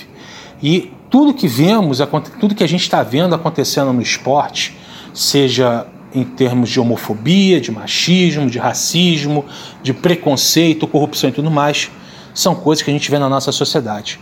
E 0.64 0.92
tudo 1.10 1.34
que 1.34 1.48
vemos, 1.48 2.00
tudo 2.40 2.56
que 2.56 2.64
a 2.64 2.68
gente 2.68 2.82
está 2.82 3.04
vendo 3.04 3.36
acontecendo 3.36 3.94
no 3.94 4.02
esporte, 4.02 4.76
seja 5.14 5.86
em 6.14 6.24
termos 6.24 6.70
de 6.70 6.80
homofobia, 6.80 7.62
de 7.62 7.72
machismo, 7.72 8.50
de 8.50 8.58
racismo, 8.58 9.46
de 9.82 9.94
preconceito, 9.94 10.88
corrupção 10.88 11.30
e 11.30 11.34
tudo 11.34 11.52
mais, 11.52 11.90
são 12.34 12.56
coisas 12.56 12.84
que 12.84 12.89
a 12.89 12.94
gente 12.94 13.10
vê 13.10 13.20
na 13.20 13.30
nossa 13.30 13.52
sociedade. 13.52 14.20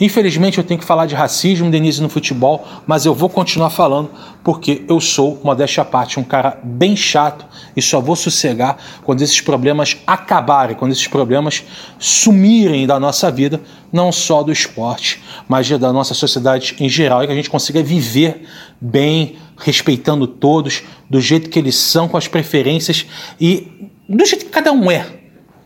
Infelizmente 0.00 0.58
eu 0.58 0.64
tenho 0.64 0.78
que 0.78 0.86
falar 0.86 1.06
de 1.06 1.14
racismo, 1.14 1.70
Denise, 1.70 2.00
no 2.00 2.08
futebol, 2.08 2.64
mas 2.86 3.04
eu 3.04 3.12
vou 3.12 3.28
continuar 3.28 3.70
falando 3.70 4.10
porque 4.44 4.84
eu 4.88 5.00
sou, 5.00 5.40
modéstia 5.42 5.82
à 5.82 5.84
parte, 5.84 6.20
um 6.20 6.24
cara 6.24 6.58
bem 6.62 6.94
chato 6.94 7.44
e 7.76 7.82
só 7.82 8.00
vou 8.00 8.14
sossegar 8.14 8.76
quando 9.02 9.22
esses 9.22 9.40
problemas 9.40 9.96
acabarem, 10.06 10.76
quando 10.76 10.92
esses 10.92 11.08
problemas 11.08 11.64
sumirem 11.98 12.86
da 12.86 13.00
nossa 13.00 13.30
vida, 13.30 13.60
não 13.92 14.12
só 14.12 14.42
do 14.42 14.52
esporte, 14.52 15.20
mas 15.48 15.68
da 15.68 15.92
nossa 15.92 16.14
sociedade 16.14 16.76
em 16.78 16.88
geral, 16.88 17.24
e 17.24 17.26
que 17.26 17.32
a 17.32 17.36
gente 17.36 17.50
consiga 17.50 17.82
viver 17.82 18.46
bem, 18.80 19.36
respeitando 19.58 20.28
todos, 20.28 20.84
do 21.10 21.20
jeito 21.20 21.50
que 21.50 21.58
eles 21.58 21.74
são, 21.74 22.06
com 22.06 22.16
as 22.16 22.28
preferências 22.28 23.04
e 23.40 23.90
do 24.08 24.24
jeito 24.24 24.44
que 24.44 24.50
cada 24.50 24.70
um 24.70 24.88
é 24.90 25.17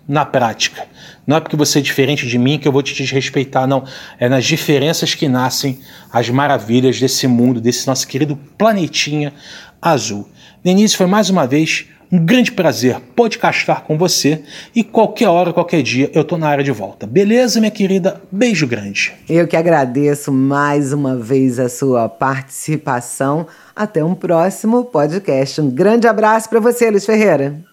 na 0.06 0.24
prática. 0.24 0.86
Não 1.26 1.36
é 1.36 1.40
porque 1.40 1.56
você 1.56 1.78
é 1.78 1.82
diferente 1.82 2.26
de 2.26 2.38
mim 2.38 2.58
que 2.58 2.66
eu 2.66 2.72
vou 2.72 2.82
te 2.82 2.94
desrespeitar, 2.94 3.66
não. 3.66 3.84
É 4.18 4.28
nas 4.28 4.44
diferenças 4.44 5.14
que 5.14 5.28
nascem 5.28 5.78
as 6.12 6.28
maravilhas 6.28 6.98
desse 6.98 7.26
mundo, 7.26 7.60
desse 7.60 7.86
nosso 7.86 8.06
querido 8.06 8.36
planetinha 8.58 9.32
azul. 9.80 10.28
Denise, 10.62 10.96
foi 10.96 11.06
mais 11.06 11.30
uma 11.30 11.46
vez 11.46 11.86
um 12.12 12.18
grande 12.18 12.52
prazer 12.52 13.00
podcastar 13.16 13.84
com 13.84 13.96
você 13.96 14.42
e 14.74 14.84
qualquer 14.84 15.28
hora, 15.28 15.50
qualquer 15.50 15.82
dia 15.82 16.10
eu 16.12 16.22
tô 16.22 16.36
na 16.36 16.46
área 16.46 16.62
de 16.62 16.70
volta. 16.70 17.06
Beleza, 17.06 17.58
minha 17.58 17.70
querida? 17.70 18.20
Beijo 18.30 18.66
grande. 18.66 19.14
Eu 19.26 19.48
que 19.48 19.56
agradeço 19.56 20.30
mais 20.30 20.92
uma 20.92 21.16
vez 21.16 21.58
a 21.58 21.70
sua 21.70 22.10
participação. 22.10 23.46
Até 23.74 24.04
um 24.04 24.14
próximo 24.14 24.84
podcast. 24.84 25.58
Um 25.62 25.70
grande 25.70 26.06
abraço 26.06 26.50
para 26.50 26.60
você, 26.60 26.90
Luiz 26.90 27.06
Ferreira. 27.06 27.64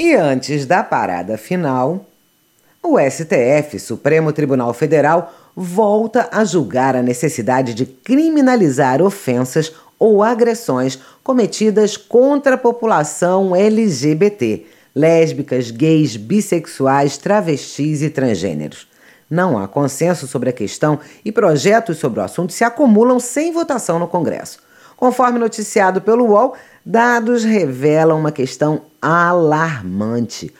E 0.00 0.14
antes 0.14 0.64
da 0.64 0.84
parada 0.84 1.36
final, 1.36 2.06
o 2.80 3.00
STF, 3.00 3.80
Supremo 3.80 4.32
Tribunal 4.32 4.72
Federal, 4.72 5.34
volta 5.56 6.28
a 6.30 6.44
julgar 6.44 6.94
a 6.94 7.02
necessidade 7.02 7.74
de 7.74 7.84
criminalizar 7.84 9.02
ofensas 9.02 9.72
ou 9.98 10.22
agressões 10.22 11.00
cometidas 11.24 11.96
contra 11.96 12.54
a 12.54 12.58
população 12.58 13.56
LGBT, 13.56 14.66
lésbicas, 14.94 15.72
gays, 15.72 16.16
bissexuais, 16.16 17.18
travestis 17.18 18.00
e 18.00 18.08
transgêneros. 18.08 18.86
Não 19.28 19.58
há 19.58 19.66
consenso 19.66 20.28
sobre 20.28 20.50
a 20.50 20.52
questão 20.52 21.00
e 21.24 21.32
projetos 21.32 21.98
sobre 21.98 22.20
o 22.20 22.22
assunto 22.22 22.52
se 22.52 22.62
acumulam 22.62 23.18
sem 23.18 23.50
votação 23.50 23.98
no 23.98 24.06
Congresso. 24.06 24.60
Conforme 24.98 25.38
noticiado 25.38 26.02
pelo 26.02 26.26
UOL, 26.26 26.52
dados 26.84 27.44
revelam 27.44 28.18
uma 28.18 28.32
questão 28.32 28.82
alarmante. 29.00 30.52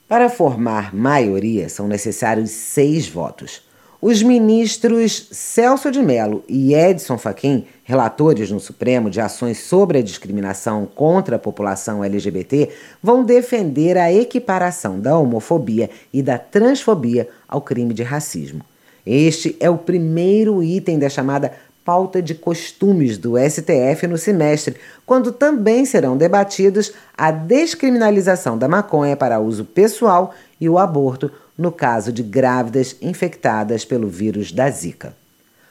Para 0.09 0.29
formar 0.29 0.95
maioria, 0.95 1.69
são 1.69 1.89
necessários 1.89 2.51
seis 2.51 3.09
votos. 3.09 3.63
Os 4.01 4.23
ministros 4.23 5.29
Celso 5.33 5.91
de 5.91 6.01
Mello 6.03 6.45
e 6.47 6.75
Edson 6.75 7.17
Fachin, 7.17 7.67
relatores 7.83 8.51
no 8.51 8.61
Supremo 8.61 9.11
de 9.11 9.21
ações 9.21 9.59
sobre 9.59 9.99
a 9.99 10.03
discriminação 10.03 10.87
contra 10.87 11.37
a 11.37 11.39
população 11.41 12.05
LGBT, 12.05 12.69
vão 13.03 13.25
defender 13.25 13.97
a 13.97 14.13
equiparação 14.13 15.01
da 15.01 15.19
homofobia 15.19 15.89
e 16.13 16.23
da 16.23 16.39
transfobia 16.39 17.29
ao 17.49 17.63
crime 17.63 17.95
de 17.95 18.03
racismo. 18.03 18.63
Este 19.07 19.57
é 19.61 19.71
o 19.71 19.79
primeiro 19.79 20.63
item 20.63 20.99
da 20.99 21.09
chamada 21.09 21.53
pauta 21.87 22.21
de 22.21 22.35
costumes 22.35 23.17
do 23.17 23.39
STF 23.39 24.09
no 24.09 24.19
semestre, 24.19 24.75
quando 25.07 25.31
também 25.31 25.87
serão 25.87 26.17
debatidos 26.17 26.93
a 27.17 27.31
descriminalização 27.31 28.59
da 28.59 28.67
maconha 28.67 29.17
para 29.17 29.39
uso 29.39 29.65
pessoal 29.65 30.35
e 30.61 30.69
o 30.69 30.81
aborto 30.81 31.31
no 31.57 31.71
caso 31.71 32.13
de 32.13 32.25
grávidas 32.25 32.97
infectadas 33.01 33.85
pelo 33.85 34.09
vírus 34.09 34.51
da 34.51 34.69
Zika. 34.69 35.15